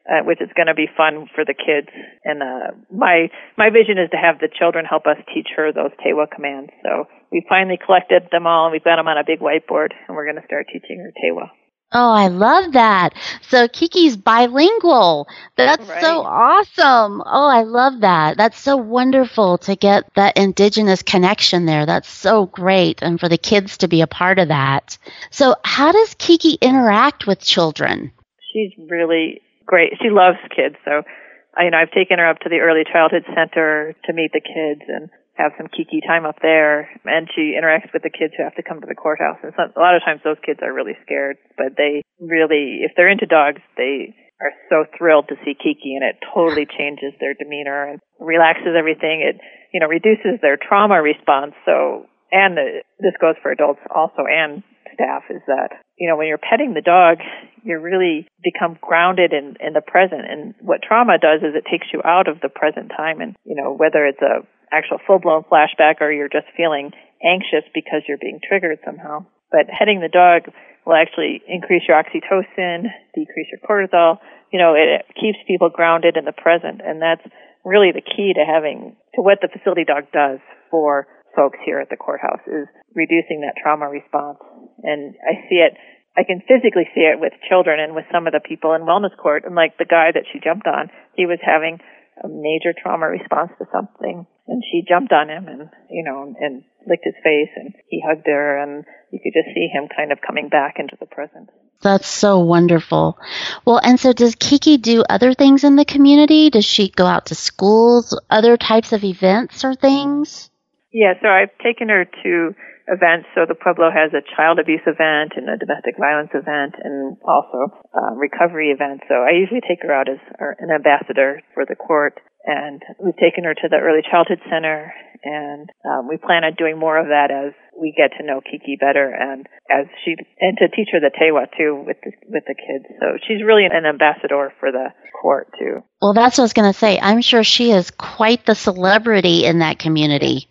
uh, 0.09 0.23
which 0.23 0.41
is 0.41 0.49
going 0.55 0.67
to 0.67 0.73
be 0.73 0.87
fun 0.95 1.27
for 1.35 1.43
the 1.45 1.53
kids. 1.53 1.87
And 2.23 2.41
uh, 2.41 2.71
my 2.91 3.29
my 3.57 3.69
vision 3.69 3.97
is 3.97 4.09
to 4.11 4.17
have 4.17 4.39
the 4.39 4.49
children 4.49 4.85
help 4.85 5.05
us 5.05 5.17
teach 5.33 5.47
her 5.55 5.71
those 5.71 5.91
Tewa 6.05 6.27
commands. 6.33 6.71
So 6.83 7.05
we 7.31 7.45
finally 7.47 7.77
collected 7.83 8.23
them 8.31 8.47
all, 8.47 8.65
and 8.65 8.71
we've 8.71 8.83
got 8.83 8.95
them 8.97 9.07
on 9.07 9.17
a 9.17 9.23
big 9.25 9.39
whiteboard, 9.39 9.91
and 10.07 10.15
we're 10.15 10.25
going 10.25 10.39
to 10.41 10.47
start 10.47 10.67
teaching 10.71 10.99
her 10.99 11.11
Tewa. 11.11 11.49
Oh, 11.93 12.11
I 12.11 12.27
love 12.27 12.73
that. 12.73 13.13
So 13.43 13.69
Kiki's 13.69 14.17
bilingual. 14.17 15.25
That's 15.55 15.87
Right. 15.87 16.01
so 16.01 16.21
awesome. 16.21 17.21
Oh, 17.25 17.47
I 17.47 17.61
love 17.61 18.01
that. 18.01 18.35
That's 18.35 18.59
so 18.59 18.75
wonderful 18.75 19.57
to 19.59 19.75
get 19.77 20.03
that 20.15 20.35
indigenous 20.35 21.01
connection 21.01 21.65
there. 21.65 21.85
That's 21.85 22.09
so 22.09 22.45
great. 22.47 23.01
And 23.01 23.17
for 23.17 23.29
the 23.29 23.37
kids 23.37 23.77
to 23.77 23.87
be 23.87 24.01
a 24.01 24.07
part 24.07 24.37
of 24.37 24.49
that. 24.49 24.97
So, 25.31 25.55
how 25.63 25.93
does 25.93 26.13
Kiki 26.15 26.57
interact 26.61 27.25
with 27.25 27.39
children? 27.39 28.11
She's 28.51 28.73
really 28.89 29.41
great. 29.67 29.99
She 30.01 30.09
loves 30.09 30.39
kids, 30.55 30.79
so 30.87 31.03
I, 31.51 31.67
you 31.67 31.71
know 31.71 31.77
I've 31.77 31.91
taken 31.91 32.17
her 32.17 32.29
up 32.29 32.39
to 32.47 32.49
the 32.49 32.63
early 32.63 32.87
childhood 32.87 33.27
center 33.35 33.93
to 34.07 34.11
meet 34.15 34.31
the 34.31 34.41
kids 34.41 34.87
and 34.87 35.11
have 35.35 35.53
some 35.59 35.67
Kiki 35.69 36.01
time 36.01 36.25
up 36.25 36.41
there. 36.41 36.89
And 37.05 37.29
she 37.35 37.53
interacts 37.53 37.93
with 37.93 38.01
the 38.01 38.09
kids 38.09 38.33
who 38.33 38.43
have 38.43 38.55
to 38.55 38.65
come 38.65 38.81
to 38.81 38.89
the 38.89 38.97
courthouse. 38.97 39.37
And 39.43 39.53
some, 39.53 39.69
a 39.77 39.79
lot 39.79 39.93
of 39.93 40.01
times 40.01 40.21
those 40.25 40.41
kids 40.41 40.59
are 40.65 40.73
really 40.73 40.97
scared, 41.05 41.37
but 41.57 41.77
they 41.77 42.01
really, 42.17 42.81
if 42.81 42.97
they're 42.97 43.11
into 43.11 43.29
dogs, 43.29 43.61
they 43.77 44.17
are 44.41 44.53
so 44.69 44.85
thrilled 44.97 45.29
to 45.29 45.35
see 45.45 45.53
Kiki, 45.53 45.97
and 45.97 46.05
it 46.05 46.17
totally 46.33 46.65
changes 46.65 47.13
their 47.19 47.33
demeanor 47.33 47.89
and 47.89 47.99
relaxes 48.19 48.73
everything. 48.77 49.21
It 49.21 49.37
you 49.73 49.79
know 49.79 49.87
reduces 49.87 50.41
their 50.41 50.57
trauma 50.57 51.01
response. 51.01 51.53
So 51.65 52.05
and 52.31 52.57
the, 52.57 52.83
this 52.99 53.15
goes 53.21 53.35
for 53.41 53.51
adults 53.51 53.79
also 53.93 54.27
and 54.27 54.63
staff 54.93 55.23
is 55.29 55.41
that 55.47 55.83
you 55.97 56.07
know 56.07 56.15
when 56.15 56.27
you're 56.27 56.37
petting 56.37 56.73
the 56.73 56.81
dog 56.81 57.19
you 57.67 57.77
really 57.79 58.27
become 58.41 58.79
grounded 58.79 59.33
in 59.33 59.59
in 59.59 59.75
the 59.75 59.83
present. 59.83 60.23
And 60.23 60.55
what 60.63 60.79
trauma 60.81 61.19
does 61.19 61.43
is 61.43 61.51
it 61.51 61.67
takes 61.69 61.91
you 61.91 62.01
out 62.07 62.31
of 62.31 62.39
the 62.39 62.47
present 62.47 62.95
time. 62.95 63.19
And 63.19 63.35
you 63.43 63.59
know 63.59 63.75
whether 63.75 64.07
it's 64.07 64.23
a 64.23 64.47
actual 64.71 65.03
full 65.05 65.19
blown 65.19 65.43
flashback 65.43 65.99
or 65.99 66.11
you're 66.11 66.31
just 66.31 66.47
feeling 66.55 66.91
anxious 67.19 67.67
because 67.75 68.07
you're 68.07 68.21
being 68.21 68.39
triggered 68.39 68.79
somehow. 68.87 69.27
But 69.51 69.67
petting 69.67 69.99
the 69.99 70.11
dog 70.11 70.47
will 70.87 70.95
actually 70.95 71.43
increase 71.47 71.83
your 71.87 71.99
oxytocin 71.99 72.87
decrease 73.13 73.51
your 73.51 73.61
cortisol. 73.67 74.23
You 74.51 74.59
know 74.59 74.73
it, 74.73 75.03
it 75.03 75.05
keeps 75.19 75.37
people 75.45 75.69
grounded 75.69 76.15
in 76.15 76.23
the 76.23 76.35
present. 76.35 76.79
And 76.79 77.03
that's 77.03 77.27
really 77.65 77.91
the 77.91 78.01
key 78.01 78.31
to 78.31 78.47
having 78.47 78.95
to 79.15 79.21
what 79.21 79.39
the 79.43 79.51
facility 79.51 79.83
dog 79.83 80.07
does 80.15 80.39
for 80.71 81.07
folks 81.35 81.59
here 81.65 81.79
at 81.79 81.89
the 81.89 81.97
courthouse 81.97 82.41
is 82.47 82.65
reducing 82.95 83.41
that 83.41 83.53
trauma 83.61 83.87
response. 83.87 84.39
And 84.87 85.15
I 85.19 85.43
see 85.51 85.59
it, 85.59 85.75
I 86.15 86.23
can 86.23 86.39
physically 86.47 86.87
see 86.95 87.03
it 87.03 87.19
with 87.19 87.33
children 87.49 87.79
and 87.79 87.93
with 87.93 88.05
some 88.11 88.25
of 88.25 88.31
the 88.31 88.39
people 88.39 88.73
in 88.73 88.87
wellness 88.87 89.15
court. 89.19 89.43
And 89.43 89.53
like 89.53 89.77
the 89.77 89.85
guy 89.85 90.15
that 90.15 90.23
she 90.31 90.39
jumped 90.39 90.65
on, 90.65 90.89
he 91.15 91.27
was 91.27 91.39
having 91.43 91.79
a 92.23 92.27
major 92.27 92.71
trauma 92.71 93.07
response 93.07 93.51
to 93.59 93.65
something. 93.71 94.25
And 94.47 94.63
she 94.71 94.87
jumped 94.87 95.11
on 95.11 95.29
him 95.29 95.47
and, 95.47 95.69
you 95.91 96.07
know, 96.07 96.33
and 96.39 96.63
licked 96.87 97.03
his 97.03 97.19
face 97.21 97.51
and 97.57 97.75
he 97.89 97.99
hugged 97.99 98.25
her 98.25 98.63
and 98.63 98.85
you 99.11 99.19
could 99.19 99.35
just 99.35 99.53
see 99.53 99.67
him 99.67 99.89
kind 99.91 100.11
of 100.13 100.19
coming 100.25 100.47
back 100.47 100.75
into 100.79 100.95
the 100.99 101.05
present. 101.05 101.49
That's 101.81 102.07
so 102.07 102.39
wonderful. 102.39 103.19
Well, 103.65 103.79
and 103.83 103.99
so 103.99 104.13
does 104.13 104.35
Kiki 104.35 104.77
do 104.77 105.03
other 105.07 105.33
things 105.33 105.63
in 105.63 105.75
the 105.75 105.85
community? 105.85 106.49
Does 106.49 106.65
she 106.65 106.89
go 106.89 107.05
out 107.05 107.27
to 107.27 107.35
schools, 107.35 108.19
other 108.29 108.57
types 108.57 108.93
of 108.93 109.03
events 109.03 109.63
or 109.63 109.75
things? 109.75 110.49
Yeah, 110.91 111.13
so 111.21 111.27
I've 111.27 111.55
taken 111.63 111.89
her 111.89 112.05
to 112.23 112.55
events. 112.87 113.27
So 113.35 113.43
the 113.47 113.55
Pueblo 113.55 113.91
has 113.91 114.15
a 114.15 114.23
child 114.35 114.59
abuse 114.59 114.83
event 114.87 115.35
and 115.35 115.51
a 115.51 115.59
domestic 115.59 115.99
violence 115.99 116.31
event 116.33 116.75
and 116.79 117.19
also 117.23 117.71
a 117.93 118.15
recovery 118.15 118.71
event. 118.71 119.03
So 119.07 119.15
I 119.15 119.35
usually 119.35 119.61
take 119.61 119.83
her 119.83 119.91
out 119.91 120.07
as 120.07 120.19
an 120.39 120.71
ambassador 120.71 121.43
for 121.53 121.65
the 121.67 121.75
court. 121.75 122.19
And 122.47 122.81
we've 123.03 123.19
taken 123.19 123.43
her 123.43 123.53
to 123.53 123.67
the 123.67 123.75
early 123.75 123.99
childhood 124.07 124.39
center 124.47 124.93
and 125.23 125.69
um, 125.83 126.07
we 126.07 126.17
plan 126.17 126.43
on 126.43 126.53
doing 126.57 126.79
more 126.79 126.97
of 126.97 127.07
that 127.07 127.31
as 127.31 127.53
we 127.79 127.93
get 127.95 128.17
to 128.17 128.25
know 128.25 128.41
Kiki 128.41 128.77
better 128.79 129.09
and 129.09 129.45
as 129.69 129.85
she 130.03 130.15
and 130.39 130.57
to 130.57 130.67
teach 130.69 130.89
her 130.91 130.99
the 130.99 131.11
Tewa 131.11 131.47
too 131.57 131.83
with 131.85 131.97
the, 132.03 132.11
with 132.27 132.43
the 132.47 132.55
kids. 132.55 132.85
So 132.99 133.17
she's 133.27 133.43
really 133.43 133.65
an 133.65 133.85
ambassador 133.85 134.53
for 134.59 134.71
the 134.71 134.89
court 135.21 135.51
too. 135.59 135.83
Well, 136.01 136.13
that's 136.13 136.37
what 136.37 136.43
I 136.43 136.45
was 136.45 136.53
going 136.53 136.71
to 136.71 136.79
say. 136.79 136.99
I'm 136.99 137.21
sure 137.21 137.43
she 137.43 137.71
is 137.71 137.91
quite 137.91 138.45
the 138.45 138.55
celebrity 138.55 139.45
in 139.45 139.59
that 139.59 139.79
community. 139.79 140.47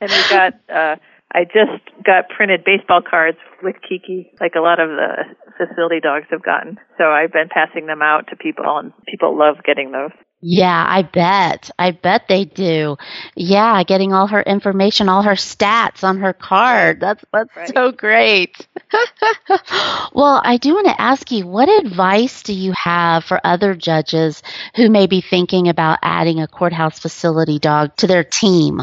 And 0.00 0.10
we 0.10 0.22
got 0.28 0.54
uh 0.72 0.96
I 1.32 1.44
just 1.44 1.84
got 2.06 2.28
printed 2.30 2.64
baseball 2.64 3.00
cards 3.08 3.38
with 3.62 3.76
Kiki, 3.86 4.32
like 4.40 4.54
a 4.56 4.60
lot 4.60 4.80
of 4.80 4.88
the 4.88 5.24
facility 5.58 6.00
dogs 6.00 6.26
have 6.30 6.42
gotten. 6.42 6.78
So 6.96 7.04
I've 7.04 7.32
been 7.32 7.48
passing 7.50 7.86
them 7.86 8.00
out 8.00 8.28
to 8.28 8.36
people 8.36 8.64
and 8.78 8.92
people 9.06 9.36
love 9.38 9.56
getting 9.64 9.92
those. 9.92 10.10
Yeah, 10.40 10.84
I 10.88 11.02
bet. 11.02 11.68
I 11.78 11.90
bet 11.90 12.28
they 12.28 12.44
do. 12.44 12.96
Yeah, 13.34 13.82
getting 13.82 14.12
all 14.12 14.28
her 14.28 14.40
information, 14.40 15.08
all 15.08 15.22
her 15.22 15.32
stats 15.32 16.04
on 16.04 16.18
her 16.20 16.32
card. 16.32 17.00
That's 17.00 17.24
that's 17.32 17.50
Right. 17.56 17.68
so 17.74 17.90
great. 17.90 18.56
well, 20.14 20.40
I 20.44 20.58
do 20.60 20.74
want 20.74 20.86
to 20.86 21.00
ask 21.00 21.30
you, 21.32 21.46
what 21.46 21.68
advice 21.68 22.42
do 22.42 22.54
you 22.54 22.72
have 22.76 23.24
for 23.24 23.40
other 23.44 23.74
judges 23.74 24.42
who 24.76 24.88
may 24.90 25.06
be 25.08 25.20
thinking 25.20 25.68
about 25.68 25.98
adding 26.02 26.40
a 26.40 26.46
courthouse 26.46 27.00
facility 27.00 27.58
dog 27.58 27.96
to 27.96 28.06
their 28.06 28.24
team? 28.24 28.80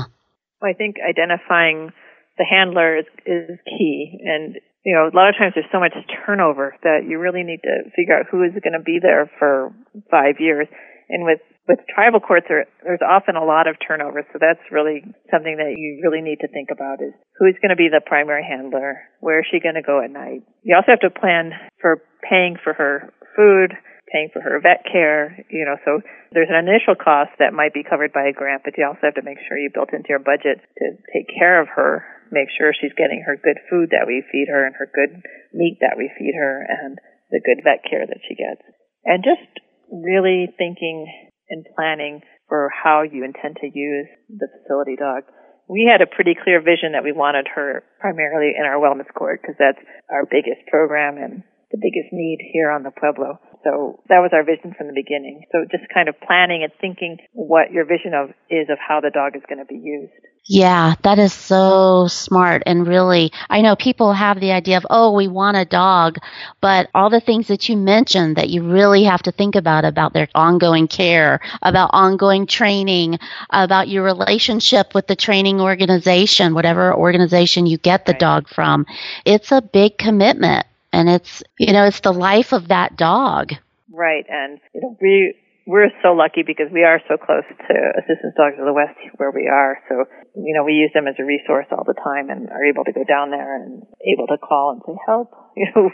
Well, 0.65 0.73
I 0.73 0.77
think 0.77 0.97
identifying 0.97 1.93
the 2.41 2.45
handler 2.49 2.97
is, 2.97 3.05
is 3.21 3.59
key. 3.69 4.17
And, 4.25 4.57
you 4.81 4.97
know, 4.97 5.05
a 5.05 5.13
lot 5.13 5.29
of 5.29 5.37
times 5.37 5.53
there's 5.53 5.69
so 5.71 5.79
much 5.79 5.93
turnover 6.25 6.73
that 6.81 7.05
you 7.05 7.19
really 7.19 7.43
need 7.43 7.61
to 7.61 7.93
figure 7.93 8.17
out 8.17 8.25
who 8.31 8.41
is 8.41 8.57
going 8.65 8.73
to 8.73 8.81
be 8.81 8.97
there 8.97 9.29
for 9.37 9.69
five 10.09 10.41
years. 10.41 10.65
And 11.07 11.23
with, 11.23 11.37
with 11.69 11.77
tribal 11.93 12.19
courts, 12.19 12.47
there, 12.49 12.65
there's 12.81 13.05
often 13.05 13.35
a 13.35 13.45
lot 13.45 13.69
of 13.69 13.77
turnover. 13.77 14.25
So 14.33 14.41
that's 14.41 14.65
really 14.71 15.05
something 15.29 15.53
that 15.61 15.77
you 15.77 16.01
really 16.01 16.25
need 16.25 16.41
to 16.41 16.49
think 16.49 16.73
about 16.73 16.97
is 16.97 17.13
who's 17.37 17.61
going 17.61 17.69
to 17.69 17.77
be 17.77 17.93
the 17.93 18.01
primary 18.01 18.41
handler? 18.41 19.05
Where 19.21 19.41
is 19.41 19.45
she 19.53 19.61
going 19.61 19.77
to 19.77 19.85
go 19.85 20.01
at 20.01 20.09
night? 20.09 20.41
You 20.65 20.73
also 20.73 20.97
have 20.97 21.05
to 21.05 21.13
plan 21.13 21.53
for 21.77 22.01
paying 22.25 22.57
for 22.57 22.73
her 22.73 23.13
food, 23.37 23.77
paying 24.11 24.29
for 24.31 24.41
her 24.41 24.61
vet 24.61 24.85
care, 24.85 25.45
you 25.49 25.65
know, 25.65 25.77
so 25.83 26.01
there's 26.31 26.51
an 26.51 26.61
initial 26.61 26.93
cost 26.93 27.33
that 27.39 27.57
might 27.57 27.73
be 27.73 27.83
covered 27.83 28.13
by 28.13 28.29
a 28.29 28.33
grant, 28.33 28.61
but 28.63 28.77
you 28.77 28.85
also 28.85 29.09
have 29.09 29.17
to 29.17 29.25
make 29.25 29.41
sure 29.47 29.57
you 29.57 29.73
built 29.73 29.93
into 29.93 30.09
your 30.09 30.21
budget 30.21 30.61
to 30.77 30.85
take 31.09 31.25
care 31.33 31.61
of 31.61 31.67
her, 31.73 32.05
make 32.29 32.49
sure 32.53 32.69
she's 32.73 32.93
getting 32.93 33.25
her 33.25 33.37
good 33.37 33.57
food 33.69 33.89
that 33.89 34.05
we 34.05 34.21
feed 34.31 34.45
her 34.49 34.65
and 34.65 34.75
her 34.77 34.89
good 34.93 35.21
meat 35.53 35.77
that 35.81 35.97
we 35.97 36.11
feed 36.17 36.37
her 36.37 36.65
and 36.69 36.97
the 37.33 37.41
good 37.41 37.65
vet 37.65 37.81
care 37.81 38.05
that 38.05 38.21
she 38.29 38.37
gets. 38.37 38.61
And 39.05 39.25
just 39.25 39.49
really 39.89 40.49
thinking 40.57 41.09
and 41.49 41.65
planning 41.75 42.21
for 42.49 42.69
how 42.69 43.01
you 43.01 43.23
intend 43.23 43.57
to 43.61 43.69
use 43.73 44.09
the 44.29 44.49
facility 44.49 44.95
dog. 44.95 45.23
We 45.67 45.89
had 45.89 46.01
a 46.01 46.09
pretty 46.09 46.37
clear 46.37 46.61
vision 46.61 46.93
that 46.93 47.03
we 47.03 47.11
wanted 47.11 47.47
her 47.55 47.83
primarily 47.99 48.53
in 48.53 48.65
our 48.65 48.77
wellness 48.77 49.09
court 49.17 49.41
because 49.41 49.57
that's 49.57 49.81
our 50.13 50.25
biggest 50.25 50.61
program 50.69 51.17
and 51.17 51.41
the 51.71 51.81
biggest 51.81 52.13
need 52.13 52.37
here 52.53 52.69
on 52.69 52.83
the 52.83 52.93
Pueblo. 52.93 53.41
So 53.65 53.99
that 54.09 54.19
was 54.21 54.31
our 54.33 54.45
vision 54.45 54.75
from 54.77 54.87
the 54.87 54.93
beginning. 54.93 55.43
So 55.51 55.65
just 55.71 55.83
kind 55.93 56.07
of 56.07 56.15
planning 56.21 56.63
and 56.63 56.71
thinking 56.79 57.17
what 57.33 57.71
your 57.71 57.85
vision 57.85 58.13
of 58.13 58.29
is 58.49 58.69
of 58.69 58.77
how 58.79 59.01
the 59.01 59.11
dog 59.11 59.35
is 59.35 59.43
going 59.49 59.59
to 59.59 59.65
be 59.65 59.81
used. 59.81 60.13
Yeah, 60.47 60.93
that 61.01 61.17
is 61.17 61.33
so 61.33 62.07
smart. 62.07 62.63
And 62.67 62.87
really, 62.87 63.31
I 63.49 63.61
know 63.61 63.75
people 63.75 64.13
have 64.13 64.39
the 64.39 64.51
idea 64.51 64.77
of, 64.77 64.85
oh, 64.91 65.13
we 65.13 65.27
want 65.27 65.57
a 65.57 65.65
dog, 65.65 66.17
but 66.61 66.87
all 66.93 67.09
the 67.09 67.19
things 67.19 67.47
that 67.47 67.67
you 67.67 67.75
mentioned 67.75 68.35
that 68.35 68.49
you 68.49 68.61
really 68.63 69.05
have 69.05 69.23
to 69.23 69.31
think 69.31 69.55
about, 69.55 69.85
about 69.85 70.13
their 70.13 70.27
ongoing 70.35 70.87
care, 70.87 71.39
about 71.63 71.89
ongoing 71.93 72.45
training, 72.45 73.17
about 73.49 73.87
your 73.87 74.03
relationship 74.03 74.93
with 74.93 75.07
the 75.07 75.15
training 75.15 75.59
organization, 75.61 76.53
whatever 76.53 76.93
organization 76.93 77.65
you 77.65 77.79
get 77.79 78.05
the 78.05 78.13
Right. 78.13 78.19
dog 78.19 78.47
from. 78.47 78.85
It's 79.25 79.51
a 79.51 79.61
big 79.61 79.97
commitment. 79.97 80.67
And 80.95 81.09
it's, 81.09 81.43
you 81.59 81.73
know, 81.73 81.85
it's 81.85 81.99
the 81.99 82.13
life 82.13 82.53
of 82.53 82.69
that 82.69 82.95
dog. 82.95 83.51
Right, 83.91 84.25
and 84.29 84.59
you 84.73 84.81
know 84.81 84.97
we 85.01 85.35
we're 85.65 85.89
so 86.05 86.13
lucky 86.13 86.45
because 86.45 86.69
we 86.71 86.83
are 86.83 87.01
so 87.09 87.17
close 87.17 87.45
to 87.49 87.73
Assistance 87.97 88.37
Dogs 88.37 88.61
of 88.61 88.65
the 88.65 88.73
West 88.73 88.97
where 89.17 89.31
we 89.31 89.49
are. 89.49 89.81
So 89.89 90.05
you 90.37 90.53
know 90.53 90.63
we 90.63 90.73
use 90.73 90.91
them 90.93 91.07
as 91.07 91.15
a 91.17 91.25
resource 91.25 91.65
all 91.71 91.83
the 91.83 91.97
time 91.97 92.29
and 92.29 92.49
are 92.49 92.65
able 92.65 92.85
to 92.85 92.93
go 92.93 93.03
down 93.03 93.31
there 93.31 93.57
and 93.57 93.81
able 94.05 94.27
to 94.27 94.37
call 94.37 94.77
and 94.77 94.81
say 94.85 94.97
help. 95.05 95.33
You 95.55 95.71
know, 95.73 95.89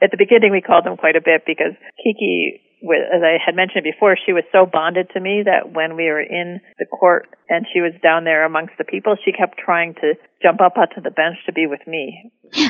at 0.00 0.10
the 0.10 0.16
beginning 0.16 0.50
we 0.50 0.62
called 0.62 0.86
them 0.86 0.96
quite 0.96 1.14
a 1.14 1.20
bit 1.20 1.44
because 1.46 1.76
Kiki. 2.02 2.64
As 2.80 3.20
I 3.26 3.42
had 3.44 3.56
mentioned 3.56 3.82
before, 3.82 4.16
she 4.24 4.32
was 4.32 4.44
so 4.52 4.64
bonded 4.64 5.10
to 5.12 5.20
me 5.20 5.42
that 5.44 5.74
when 5.74 5.96
we 5.96 6.04
were 6.04 6.22
in 6.22 6.60
the 6.78 6.86
court 6.86 7.28
and 7.50 7.66
she 7.74 7.80
was 7.80 7.90
down 8.04 8.22
there 8.22 8.46
amongst 8.46 8.78
the 8.78 8.84
people, 8.84 9.16
she 9.24 9.32
kept 9.32 9.58
trying 9.58 9.94
to 9.94 10.14
jump 10.40 10.60
up 10.60 10.78
onto 10.78 11.02
the 11.02 11.10
bench 11.10 11.36
to 11.46 11.52
be 11.52 11.66
with 11.66 11.84
me. 11.88 12.30
so 12.54 12.62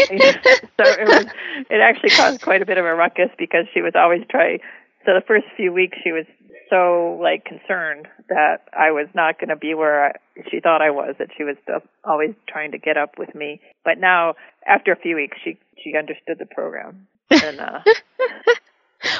it 0.00 1.06
was 1.06 1.26
it 1.68 1.80
actually 1.80 2.08
caused 2.08 2.40
quite 2.40 2.62
a 2.62 2.66
bit 2.66 2.78
of 2.78 2.86
a 2.86 2.94
ruckus 2.94 3.28
because 3.38 3.66
she 3.74 3.82
was 3.82 3.92
always 3.94 4.22
trying 4.30 4.60
so 5.04 5.12
the 5.14 5.22
first 5.26 5.46
few 5.56 5.72
weeks 5.72 5.98
she 6.02 6.12
was 6.12 6.26
so 6.68 7.18
like 7.20 7.44
concerned 7.44 8.06
that 8.28 8.68
I 8.72 8.92
was 8.92 9.08
not 9.14 9.38
going 9.40 9.48
to 9.48 9.56
be 9.56 9.74
where 9.74 10.06
I, 10.06 10.12
she 10.50 10.60
thought 10.60 10.82
I 10.82 10.90
was 10.90 11.16
that 11.18 11.28
she 11.36 11.42
was 11.42 11.56
always 12.04 12.30
trying 12.48 12.72
to 12.72 12.78
get 12.78 12.96
up 12.96 13.18
with 13.18 13.34
me 13.34 13.60
but 13.84 13.98
now 13.98 14.34
after 14.66 14.92
a 14.92 14.96
few 14.96 15.16
weeks 15.16 15.38
she 15.42 15.58
she 15.82 15.96
understood 15.96 16.38
the 16.38 16.46
program 16.46 17.06
and 17.30 17.60
uh 17.60 17.80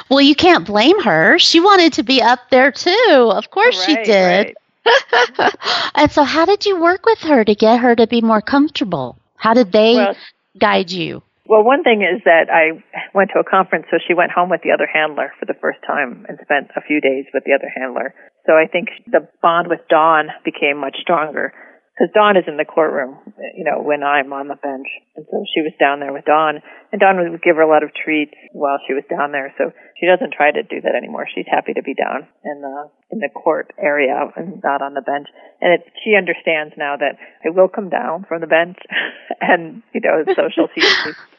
Well, 0.09 0.21
you 0.21 0.35
can't 0.35 0.65
blame 0.65 0.99
her. 1.01 1.39
She 1.39 1.59
wanted 1.59 1.93
to 1.93 2.03
be 2.03 2.21
up 2.21 2.39
there 2.51 2.71
too. 2.71 3.31
Of 3.33 3.49
course 3.49 3.81
she 3.83 3.95
did. 3.95 4.55
right. 4.85 5.53
and 5.95 6.11
so, 6.11 6.23
how 6.23 6.45
did 6.45 6.65
you 6.65 6.79
work 6.79 7.05
with 7.05 7.19
her 7.19 7.43
to 7.43 7.55
get 7.55 7.79
her 7.79 7.95
to 7.95 8.07
be 8.07 8.21
more 8.21 8.41
comfortable? 8.41 9.17
How 9.37 9.53
did 9.53 9.71
they 9.71 9.95
Well, 9.95 10.15
guide 10.59 10.91
you? 10.91 11.23
Well, 11.51 11.67
one 11.67 11.83
thing 11.83 11.99
is 11.99 12.23
that 12.23 12.47
I 12.47 12.79
went 13.11 13.35
to 13.35 13.43
a 13.43 13.43
conference, 13.43 13.91
so 13.91 13.99
she 13.99 14.15
went 14.15 14.31
home 14.31 14.47
with 14.47 14.63
the 14.63 14.71
other 14.71 14.87
handler 14.87 15.35
for 15.35 15.43
the 15.43 15.59
first 15.59 15.83
time 15.83 16.23
and 16.31 16.39
spent 16.39 16.71
a 16.79 16.81
few 16.87 17.03
days 17.03 17.27
with 17.35 17.43
the 17.43 17.51
other 17.51 17.67
handler. 17.67 18.15
So 18.47 18.55
I 18.55 18.71
think 18.71 18.87
the 19.03 19.27
bond 19.43 19.67
with 19.67 19.83
Dawn 19.91 20.31
became 20.47 20.79
much 20.79 20.95
stronger 21.03 21.51
because 21.91 22.07
Dawn 22.15 22.39
is 22.39 22.47
in 22.47 22.55
the 22.55 22.63
courtroom, 22.63 23.19
you 23.51 23.67
know, 23.67 23.83
when 23.83 23.99
I'm 23.99 24.31
on 24.31 24.47
the 24.47 24.55
bench. 24.55 24.87
And 25.19 25.27
so 25.27 25.43
she 25.51 25.59
was 25.59 25.75
down 25.75 25.99
there 25.99 26.15
with 26.15 26.23
Dawn, 26.23 26.63
and 26.95 27.03
Dawn 27.03 27.19
would 27.19 27.43
give 27.43 27.59
her 27.59 27.67
a 27.67 27.69
lot 27.69 27.83
of 27.83 27.91
treats 27.91 28.31
while 28.55 28.79
she 28.87 28.95
was 28.95 29.03
down 29.11 29.35
there. 29.35 29.51
So 29.59 29.75
she 29.99 30.07
doesn't 30.07 30.31
try 30.31 30.55
to 30.55 30.63
do 30.63 30.79
that 30.79 30.95
anymore. 30.95 31.27
She's 31.27 31.51
happy 31.51 31.75
to 31.75 31.83
be 31.83 31.93
down 31.93 32.31
in 32.47 32.63
the 32.63 32.87
in 33.11 33.19
the 33.19 33.27
court 33.27 33.75
area 33.75 34.15
and 34.39 34.63
not 34.63 34.81
on 34.81 34.95
the 34.95 35.03
bench. 35.03 35.27
And 35.59 35.75
it, 35.75 35.91
she 35.99 36.15
understands 36.15 36.79
now 36.79 36.95
that 36.95 37.19
I 37.43 37.51
will 37.51 37.67
come 37.67 37.91
down 37.91 38.23
from 38.23 38.39
the 38.39 38.47
bench, 38.47 38.79
and 39.43 39.83
you 39.91 39.99
know, 39.99 40.23
so 40.31 40.47
she'll 40.47 40.71
see. 40.71 40.87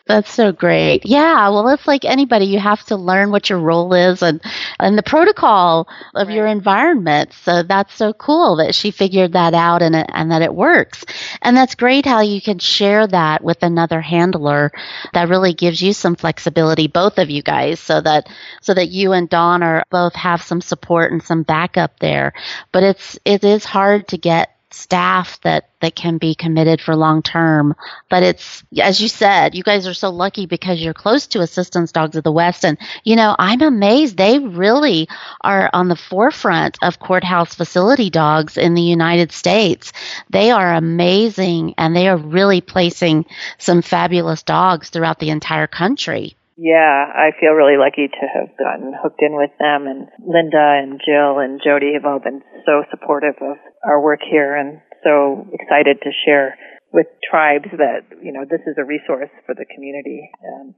That's 0.07 0.33
so 0.33 0.51
great. 0.53 1.07
Yeah, 1.07 1.49
well, 1.51 1.69
it's 1.69 1.87
like 1.87 2.05
anybody. 2.05 2.47
You 2.47 2.59
have 2.59 2.83
to 2.87 2.97
learn 2.97 3.31
what 3.31 3.49
your 3.49 3.61
role 3.61 3.95
is 3.95 4.23
and 4.23 4.43
and 4.79 4.99
the 4.99 5.03
protocol 5.03 5.89
of 6.15 6.29
right. 6.29 6.35
your 6.35 6.47
environment. 6.47 7.33
So 7.45 7.63
that's 7.63 7.95
so 7.95 8.13
cool 8.13 8.57
that 8.57 8.75
she 8.75 8.91
figured 8.91 9.33
that 9.33 9.55
out 9.55 9.81
and 9.81 9.95
and 9.95 10.33
that 10.33 10.43
it 10.43 10.55
works. 10.55 11.05
And 11.41 11.57
that's 11.57 11.77
great 11.77 12.05
how 12.05 12.21
you 12.21 12.43
can 12.43 12.59
share 12.59 13.07
that 13.07 13.45
with 13.45 13.63
another 13.63 14.01
handler. 14.01 14.73
That 15.13 15.29
really 15.29 15.55
gives 15.55 15.81
you 15.81 15.93
some 15.93 16.17
flexibility, 16.17 16.89
both 16.89 17.19
of 17.19 17.31
you 17.31 17.43
guys, 17.43 17.79
so 17.79 18.01
that 18.01 18.29
so 18.61 18.75
that 18.75 18.89
you 18.89 19.13
and 19.13 19.29
Dawn 19.29 19.63
are 19.63 19.85
both 19.91 20.15
have 20.15 20.43
some 20.43 20.61
support 20.61 21.13
and 21.13 21.23
some 21.23 21.45
backup 21.45 22.01
there. 22.01 22.33
But 22.73 22.83
it's 22.83 23.19
it 23.25 23.45
is 23.45 23.65
hard 23.65 24.09
to 24.09 24.19
get 24.19 24.51
staff 24.75 25.41
that 25.43 25.69
that 25.81 25.95
can 25.95 26.19
be 26.19 26.35
committed 26.35 26.81
for 26.81 26.95
long 26.95 27.23
term. 27.23 27.75
But 28.09 28.23
it's 28.23 28.63
as 28.81 29.01
you 29.01 29.09
said 29.09 29.55
you 29.55 29.63
guys 29.63 29.87
are 29.87 29.95
so 29.95 30.11
lucky 30.11 30.47
because 30.47 30.81
you're 30.81 30.95
close 30.95 31.27
to 31.29 31.41
assistance 31.41 31.93
dogs 31.93 32.17
of 32.17 32.25
the 32.25 32.33
west. 32.33 32.65
And 32.65 32.79
you 33.05 33.17
know 33.17 33.35
i'm 33.39 33.63
amazed 33.63 34.17
they 34.17 34.39
really 34.39 35.09
are 35.41 35.71
on 35.73 35.89
the 35.89 35.97
forefront 35.97 36.79
of 36.83 36.99
courthouse 36.99 37.55
facility 37.55 38.11
dogs 38.11 38.57
in 38.57 38.75
the 38.75 38.83
united 38.83 39.33
states. 39.33 39.93
They 40.31 40.51
are 40.51 40.75
amazing 40.75 41.75
and 41.79 41.95
they 41.95 42.09
are 42.09 42.17
really 42.17 42.61
placing 42.61 43.27
some 43.59 43.83
fabulous 43.83 44.43
dogs 44.43 44.91
throughout 44.91 45.19
the 45.19 45.31
entire 45.31 45.67
country 45.67 46.37
yeah, 46.57 47.09
I 47.09 47.33
feel 47.41 47.57
really 47.57 47.81
lucky 47.81 48.09
to 48.09 48.25
have 48.29 48.53
gotten 48.59 48.93
hooked 48.93 49.23
in 49.23 49.37
with 49.37 49.51
them 49.59 49.87
and 49.89 50.09
Linda 50.21 50.81
and 50.81 51.01
Jill 51.01 51.41
and 51.41 51.61
Jody 51.65 51.95
have 51.95 52.05
all 52.05 52.21
been 52.21 52.43
so 52.67 52.85
supportive 52.91 53.37
of 53.41 53.57
our 53.85 54.01
work 54.01 54.21
here 54.21 54.55
and 54.57 54.81
so 55.03 55.49
excited 55.53 55.99
to 56.05 56.11
share 56.25 56.57
with 56.93 57.09
tribes 57.25 57.73
that, 57.81 58.05
you 58.21 58.33
know, 58.33 58.45
this 58.45 58.61
is 58.69 58.77
a 58.77 58.85
resource 58.85 59.33
for 59.47 59.55
the 59.57 59.65
community. 59.65 60.29
And, 60.45 60.75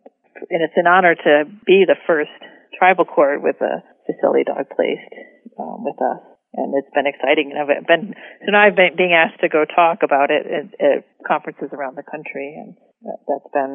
and 0.49 0.63
it's 0.63 0.79
an 0.79 0.87
honor 0.87 1.15
to 1.15 1.45
be 1.67 1.83
the 1.83 1.99
first 2.07 2.39
tribal 2.79 3.05
court 3.05 3.43
with 3.43 3.59
a 3.59 3.83
facility 4.07 4.45
dog 4.47 4.71
placed 4.71 5.11
um, 5.59 5.83
with 5.83 5.99
us. 5.99 6.23
And 6.55 6.71
it's 6.79 6.95
been 6.95 7.11
exciting. 7.11 7.51
And 7.51 7.59
I've 7.59 7.87
been, 7.87 8.15
so 8.47 8.55
now 8.55 8.63
I've 8.63 8.79
been 8.79 8.95
being 8.95 9.11
asked 9.11 9.43
to 9.43 9.51
go 9.51 9.67
talk 9.67 10.07
about 10.07 10.31
it 10.31 10.47
at, 10.47 10.67
at 10.79 10.99
conferences 11.27 11.75
around 11.75 11.99
the 11.99 12.07
country. 12.07 12.55
And 12.55 12.79
that, 13.03 13.19
that's 13.27 13.51
been 13.51 13.75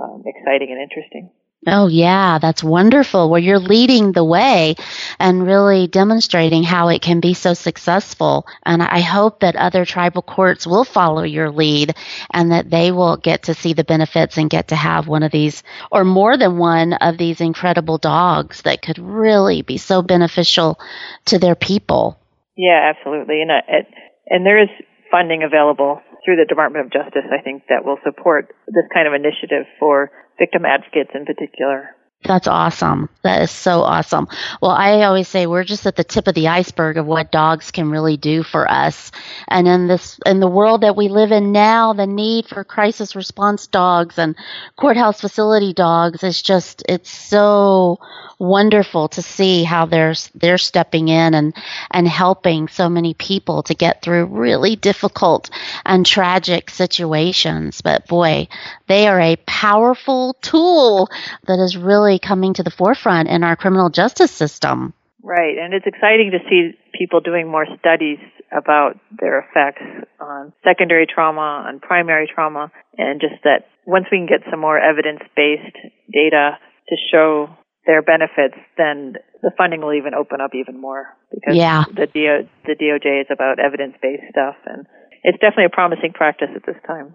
um, 0.00 0.22
exciting 0.26 0.70
and 0.70 0.80
interesting. 0.80 1.30
Oh, 1.64 1.86
yeah, 1.86 2.40
that's 2.40 2.64
wonderful. 2.64 3.30
Well, 3.30 3.38
you're 3.38 3.60
leading 3.60 4.10
the 4.10 4.24
way 4.24 4.74
and 5.20 5.46
really 5.46 5.86
demonstrating 5.86 6.64
how 6.64 6.88
it 6.88 7.02
can 7.02 7.20
be 7.20 7.34
so 7.34 7.54
successful. 7.54 8.48
And 8.66 8.82
I 8.82 8.98
hope 8.98 9.40
that 9.40 9.54
other 9.54 9.84
tribal 9.84 10.22
courts 10.22 10.66
will 10.66 10.82
follow 10.82 11.22
your 11.22 11.52
lead 11.52 11.94
and 12.32 12.50
that 12.50 12.68
they 12.68 12.90
will 12.90 13.16
get 13.16 13.44
to 13.44 13.54
see 13.54 13.74
the 13.74 13.84
benefits 13.84 14.38
and 14.38 14.50
get 14.50 14.68
to 14.68 14.76
have 14.76 15.06
one 15.06 15.22
of 15.22 15.30
these 15.30 15.62
or 15.92 16.04
more 16.04 16.36
than 16.36 16.58
one 16.58 16.94
of 16.94 17.16
these 17.16 17.40
incredible 17.40 17.98
dogs 17.98 18.62
that 18.62 18.82
could 18.82 18.98
really 18.98 19.62
be 19.62 19.76
so 19.76 20.02
beneficial 20.02 20.80
to 21.26 21.38
their 21.38 21.54
people. 21.54 22.18
Yeah, 22.56 22.92
absolutely. 22.92 23.40
And, 23.40 23.52
uh, 23.52 23.60
it, 23.68 23.86
and 24.26 24.44
there 24.44 24.60
is 24.60 24.68
funding 25.12 25.44
available 25.44 26.00
through 26.24 26.36
the 26.36 26.46
Department 26.46 26.86
of 26.86 26.92
Justice, 26.92 27.26
I 27.30 27.42
think, 27.42 27.64
that 27.68 27.84
will 27.84 27.98
support 28.04 28.54
this 28.66 28.86
kind 28.94 29.06
of 29.06 29.14
initiative 29.14 29.66
for 29.78 30.10
victim 30.38 30.64
advocates 30.64 31.10
in 31.14 31.26
particular. 31.26 31.94
That's 32.24 32.46
awesome. 32.46 33.08
That 33.22 33.42
is 33.42 33.50
so 33.50 33.82
awesome. 33.82 34.28
Well, 34.60 34.70
I 34.70 35.02
always 35.02 35.26
say 35.26 35.46
we're 35.46 35.64
just 35.64 35.86
at 35.86 35.96
the 35.96 36.04
tip 36.04 36.28
of 36.28 36.34
the 36.34 36.48
iceberg 36.48 36.96
of 36.96 37.04
what 37.06 37.32
dogs 37.32 37.72
can 37.72 37.90
really 37.90 38.16
do 38.16 38.44
for 38.44 38.70
us. 38.70 39.10
And 39.48 39.66
in 39.66 39.88
this 39.88 40.20
in 40.24 40.38
the 40.38 40.46
world 40.48 40.82
that 40.82 40.96
we 40.96 41.08
live 41.08 41.32
in 41.32 41.50
now, 41.50 41.94
the 41.94 42.06
need 42.06 42.46
for 42.46 42.62
crisis 42.62 43.16
response 43.16 43.66
dogs 43.66 44.18
and 44.18 44.36
courthouse 44.76 45.20
facility 45.20 45.72
dogs 45.72 46.22
is 46.22 46.40
just 46.42 46.84
it's 46.88 47.10
so 47.10 47.98
wonderful 48.38 49.08
to 49.08 49.22
see 49.22 49.64
how 49.64 49.86
they're 49.86 50.14
they're 50.34 50.58
stepping 50.58 51.08
in 51.08 51.34
and 51.34 51.54
and 51.90 52.06
helping 52.06 52.68
so 52.68 52.88
many 52.88 53.14
people 53.14 53.62
to 53.64 53.74
get 53.74 54.02
through 54.02 54.26
really 54.26 54.76
difficult 54.76 55.50
and 55.84 56.06
tragic 56.06 56.70
situations. 56.70 57.80
But 57.80 58.06
boy, 58.06 58.46
they 58.86 59.08
are 59.08 59.20
a 59.20 59.36
powerful 59.46 60.34
tool 60.42 61.08
that 61.46 61.58
is 61.58 61.76
really 61.76 62.11
coming 62.18 62.54
to 62.54 62.62
the 62.62 62.70
forefront 62.70 63.28
in 63.28 63.44
our 63.44 63.56
criminal 63.56 63.90
justice 63.90 64.30
system. 64.30 64.94
Right, 65.22 65.56
and 65.58 65.72
it's 65.72 65.86
exciting 65.86 66.32
to 66.32 66.38
see 66.50 66.72
people 66.98 67.20
doing 67.20 67.48
more 67.48 67.66
studies 67.78 68.18
about 68.50 68.98
their 69.20 69.38
effects 69.38 69.82
on 70.20 70.52
secondary 70.64 71.06
trauma, 71.06 71.64
on 71.66 71.80
primary 71.80 72.28
trauma, 72.32 72.72
and 72.98 73.20
just 73.20 73.42
that 73.44 73.66
once 73.86 74.06
we 74.10 74.18
can 74.18 74.26
get 74.26 74.40
some 74.50 74.60
more 74.60 74.78
evidence 74.78 75.20
based 75.36 75.76
data 76.12 76.58
to 76.88 76.96
show 77.10 77.48
their 77.86 78.02
benefits, 78.02 78.58
then 78.76 79.14
the 79.42 79.50
funding 79.56 79.80
will 79.80 79.94
even 79.94 80.14
open 80.14 80.40
up 80.40 80.54
even 80.54 80.80
more 80.80 81.06
because 81.30 81.56
yeah. 81.56 81.84
the 81.88 82.06
DO, 82.06 82.48
the 82.66 82.74
DOJ 82.74 83.22
is 83.22 83.26
about 83.30 83.58
evidence 83.58 83.94
based 84.02 84.22
stuff, 84.30 84.56
and 84.66 84.86
it's 85.24 85.38
definitely 85.38 85.66
a 85.66 85.74
promising 85.74 86.12
practice 86.12 86.50
at 86.54 86.66
this 86.66 86.76
time. 86.86 87.14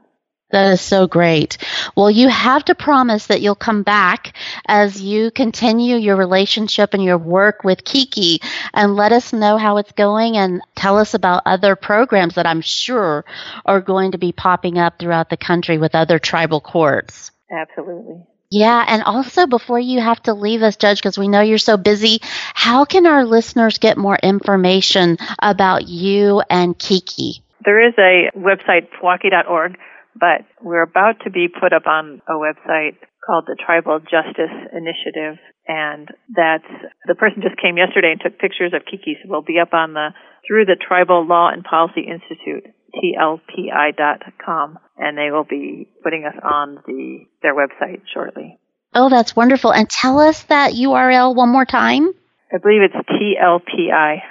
That 0.51 0.71
is 0.71 0.81
so 0.81 1.07
great. 1.07 1.57
Well, 1.95 2.09
you 2.09 2.29
have 2.29 2.63
to 2.65 2.75
promise 2.75 3.27
that 3.27 3.41
you'll 3.41 3.55
come 3.55 3.83
back 3.83 4.33
as 4.65 5.01
you 5.01 5.29
continue 5.29 5.97
your 5.97 6.15
relationship 6.15 6.93
and 6.93 7.03
your 7.03 7.17
work 7.17 7.65
with 7.65 7.83
Kiki 7.83 8.39
and 8.73 8.95
let 8.95 9.11
us 9.11 9.33
know 9.33 9.57
how 9.57 9.77
it's 9.77 9.91
going 9.91 10.37
and 10.37 10.61
tell 10.73 10.97
us 10.97 11.13
about 11.13 11.43
other 11.45 11.75
programs 11.75 12.35
that 12.35 12.47
I'm 12.47 12.61
sure 12.61 13.25
are 13.65 13.81
going 13.81 14.11
to 14.11 14.17
be 14.17 14.31
popping 14.31 14.77
up 14.77 14.99
throughout 14.99 15.29
the 15.29 15.37
country 15.37 15.77
with 15.77 15.95
other 15.95 16.17
tribal 16.17 16.61
courts. 16.61 17.31
Absolutely. 17.51 18.23
Yeah, 18.49 18.85
and 18.87 19.03
also 19.03 19.45
before 19.47 19.79
you 19.79 19.99
have 19.99 20.23
to 20.23 20.33
leave 20.33 20.61
us, 20.61 20.77
Judge, 20.77 20.99
because 20.99 21.17
we 21.17 21.27
know 21.27 21.41
you're 21.41 21.57
so 21.57 21.75
busy, 21.75 22.19
how 22.21 22.85
can 22.85 23.05
our 23.05 23.25
listeners 23.25 23.77
get 23.79 23.97
more 23.97 24.15
information 24.15 25.17
about 25.39 25.89
you 25.89 26.41
and 26.49 26.77
Kiki? 26.77 27.43
There 27.65 27.85
is 27.85 27.93
a 27.97 28.31
website, 28.37 28.87
pwaki.org, 29.01 29.77
but 30.19 30.45
we're 30.61 30.83
about 30.83 31.21
to 31.23 31.29
be 31.29 31.47
put 31.47 31.73
up 31.73 31.87
on 31.87 32.21
a 32.27 32.33
website 32.33 32.97
called 33.25 33.45
the 33.45 33.57
Tribal 33.59 33.99
Justice 33.99 34.55
Initiative, 34.71 35.37
and 35.67 36.07
that's 36.33 36.67
the 37.05 37.15
person 37.15 37.41
just 37.41 37.61
came 37.61 37.77
yesterday 37.77 38.15
and 38.15 38.21
took 38.21 38.39
pictures 38.39 38.73
of 38.73 38.85
Kiki, 38.85 39.17
so 39.21 39.29
we'll 39.29 39.41
be 39.41 39.59
up 39.59 39.73
on 39.73 39.93
the 39.93 40.09
through 40.47 40.65
the 40.65 40.77
Tribal 40.79 41.25
Law 41.25 41.49
and 41.49 41.63
Policy 41.63 42.07
Institute 42.07 42.73
tlpi.com, 42.95 44.79
and 44.97 45.17
they 45.17 45.31
will 45.31 45.43
be 45.43 45.87
putting 46.03 46.25
us 46.25 46.35
on 46.43 46.79
the 46.85 47.25
their 47.41 47.53
website 47.53 48.01
shortly. 48.13 48.59
Oh, 48.93 49.09
that's 49.09 49.35
wonderful. 49.35 49.73
And 49.73 49.89
tell 49.89 50.19
us 50.19 50.43
that 50.43 50.73
URL 50.73 51.35
one 51.35 51.49
more 51.49 51.65
time. 51.65 52.13
I 52.51 52.57
believe 52.57 52.81
it's 52.81 52.95
tlpi.org. 53.09 54.21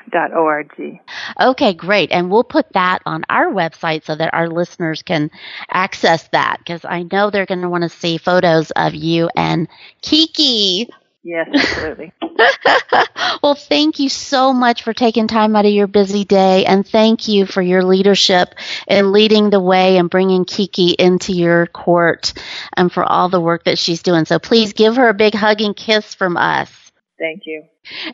Okay, 1.39 1.75
great. 1.75 2.11
And 2.13 2.31
we'll 2.31 2.45
put 2.45 2.73
that 2.73 3.01
on 3.05 3.25
our 3.29 3.53
website 3.53 4.05
so 4.05 4.15
that 4.15 4.33
our 4.33 4.49
listeners 4.49 5.03
can 5.03 5.31
access 5.71 6.27
that 6.29 6.59
because 6.59 6.85
I 6.85 7.03
know 7.03 7.31
they're 7.31 7.47
going 7.47 7.61
to 7.61 7.69
want 7.69 7.83
to 7.83 7.91
see 7.91 8.17
photos 8.17 8.71
of 8.71 8.95
you 8.95 9.29
and 9.37 9.69
Kiki. 10.01 10.89
Yes, 11.23 11.49
absolutely. 11.53 12.13
well, 13.43 13.57
thank 13.57 13.99
you 13.99 14.09
so 14.09 14.53
much 14.53 14.85
for 14.85 14.95
taking 14.95 15.27
time 15.27 15.57
out 15.57 15.67
of 15.67 15.73
your 15.73 15.89
busy 15.89 16.25
day, 16.25 16.65
and 16.65 16.87
thank 16.87 17.27
you 17.27 17.47
for 17.47 17.61
your 17.61 17.83
leadership 17.83 18.55
in 18.87 19.11
leading 19.11 19.51
the 19.51 19.59
way 19.59 19.99
and 19.99 20.09
bringing 20.09 20.45
Kiki 20.45 20.91
into 20.97 21.33
your 21.33 21.67
court 21.67 22.33
and 22.77 22.93
for 22.93 23.03
all 23.03 23.29
the 23.29 23.41
work 23.41 23.65
that 23.65 23.77
she's 23.77 24.03
doing. 24.05 24.25
So 24.25 24.39
please 24.39 24.73
give 24.73 24.95
her 24.97 25.09
a 25.09 25.15
big 25.15 25.35
hug 25.35 25.61
and 25.61 25.75
kiss 25.75 26.15
from 26.15 26.37
us. 26.37 26.86
Thank 27.19 27.47
you. 27.47 27.65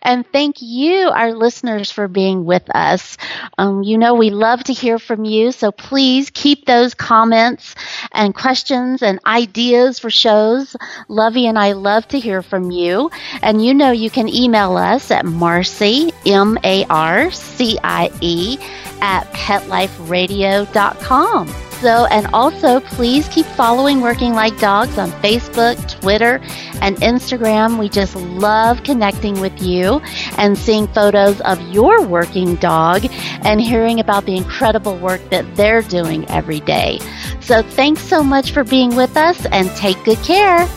And 0.03 0.25
thank 0.33 0.57
you, 0.61 1.09
our 1.09 1.33
listeners, 1.33 1.91
for 1.91 2.07
being 2.07 2.45
with 2.45 2.63
us. 2.75 3.17
Um, 3.59 3.83
you 3.83 3.99
know, 3.99 4.15
we 4.15 4.31
love 4.31 4.63
to 4.65 4.73
hear 4.73 4.99
from 4.99 5.25
you, 5.25 5.51
so 5.51 5.73
please 5.73 6.31
keep 6.31 6.67
those 6.67 6.95
comments 6.95 7.75
and 8.13 8.35
questions 8.35 9.03
and 9.03 9.19
ideas 9.27 9.99
for 9.99 10.11
shows. 10.11 10.77
Lovey 11.09 11.47
and 11.47 11.59
I 11.59 11.73
love 11.73 12.07
to 12.09 12.21
hear 12.21 12.43
from 12.43 12.71
you. 12.71 13.11
And 13.43 13.65
you 13.65 13.75
know, 13.75 13.91
you 13.91 14.11
can 14.11 14.29
email 14.29 14.77
us 14.77 15.11
at 15.11 15.25
Marcie, 15.25 16.13
M 16.27 16.59
A 16.63 16.85
R 16.87 17.31
C 17.33 17.79
I 17.83 18.13
E, 18.21 18.59
at 19.01 19.25
petliferadio.com. 19.33 21.72
So, 21.83 22.07
and 22.07 22.27
also 22.33 22.79
please 22.79 23.29
keep 23.29 23.45
following 23.45 24.01
Working 24.01 24.35
Like 24.35 24.57
Dogs 24.61 24.99
on 24.99 25.11
Facebook, 25.21 26.01
Twitter, 26.01 26.41
and 26.81 26.97
Instagram. 26.99 27.77
We 27.77 27.89
just 27.89 28.15
love 28.15 28.85
connecting 28.85 29.41
with 29.41 29.61
you 29.61 30.01
and 30.39 30.57
seeing 30.57 30.87
photos 30.87 31.41
of 31.41 31.61
your 31.75 32.07
working 32.07 32.55
dog 32.55 33.05
and 33.45 33.61
hearing 33.61 33.99
about 33.99 34.27
the 34.27 34.37
incredible 34.37 34.97
work 34.97 35.21
that 35.31 35.57
they're 35.57 35.83
doing 35.83 36.25
every 36.29 36.61
day. 36.61 37.01
So, 37.41 37.63
thanks 37.63 38.03
so 38.03 38.23
much 38.23 38.53
for 38.53 38.63
being 38.63 38.95
with 38.95 39.17
us 39.17 39.45
and 39.47 39.69
take 39.71 40.01
good 40.05 40.19
care. 40.19 40.69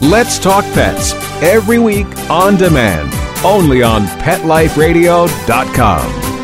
Let's 0.00 0.38
Talk 0.38 0.62
Pets 0.66 1.14
every 1.42 1.80
week 1.80 2.06
on 2.30 2.56
demand, 2.56 3.12
only 3.44 3.82
on 3.82 4.02
PetLifeRadio.com. 4.22 6.43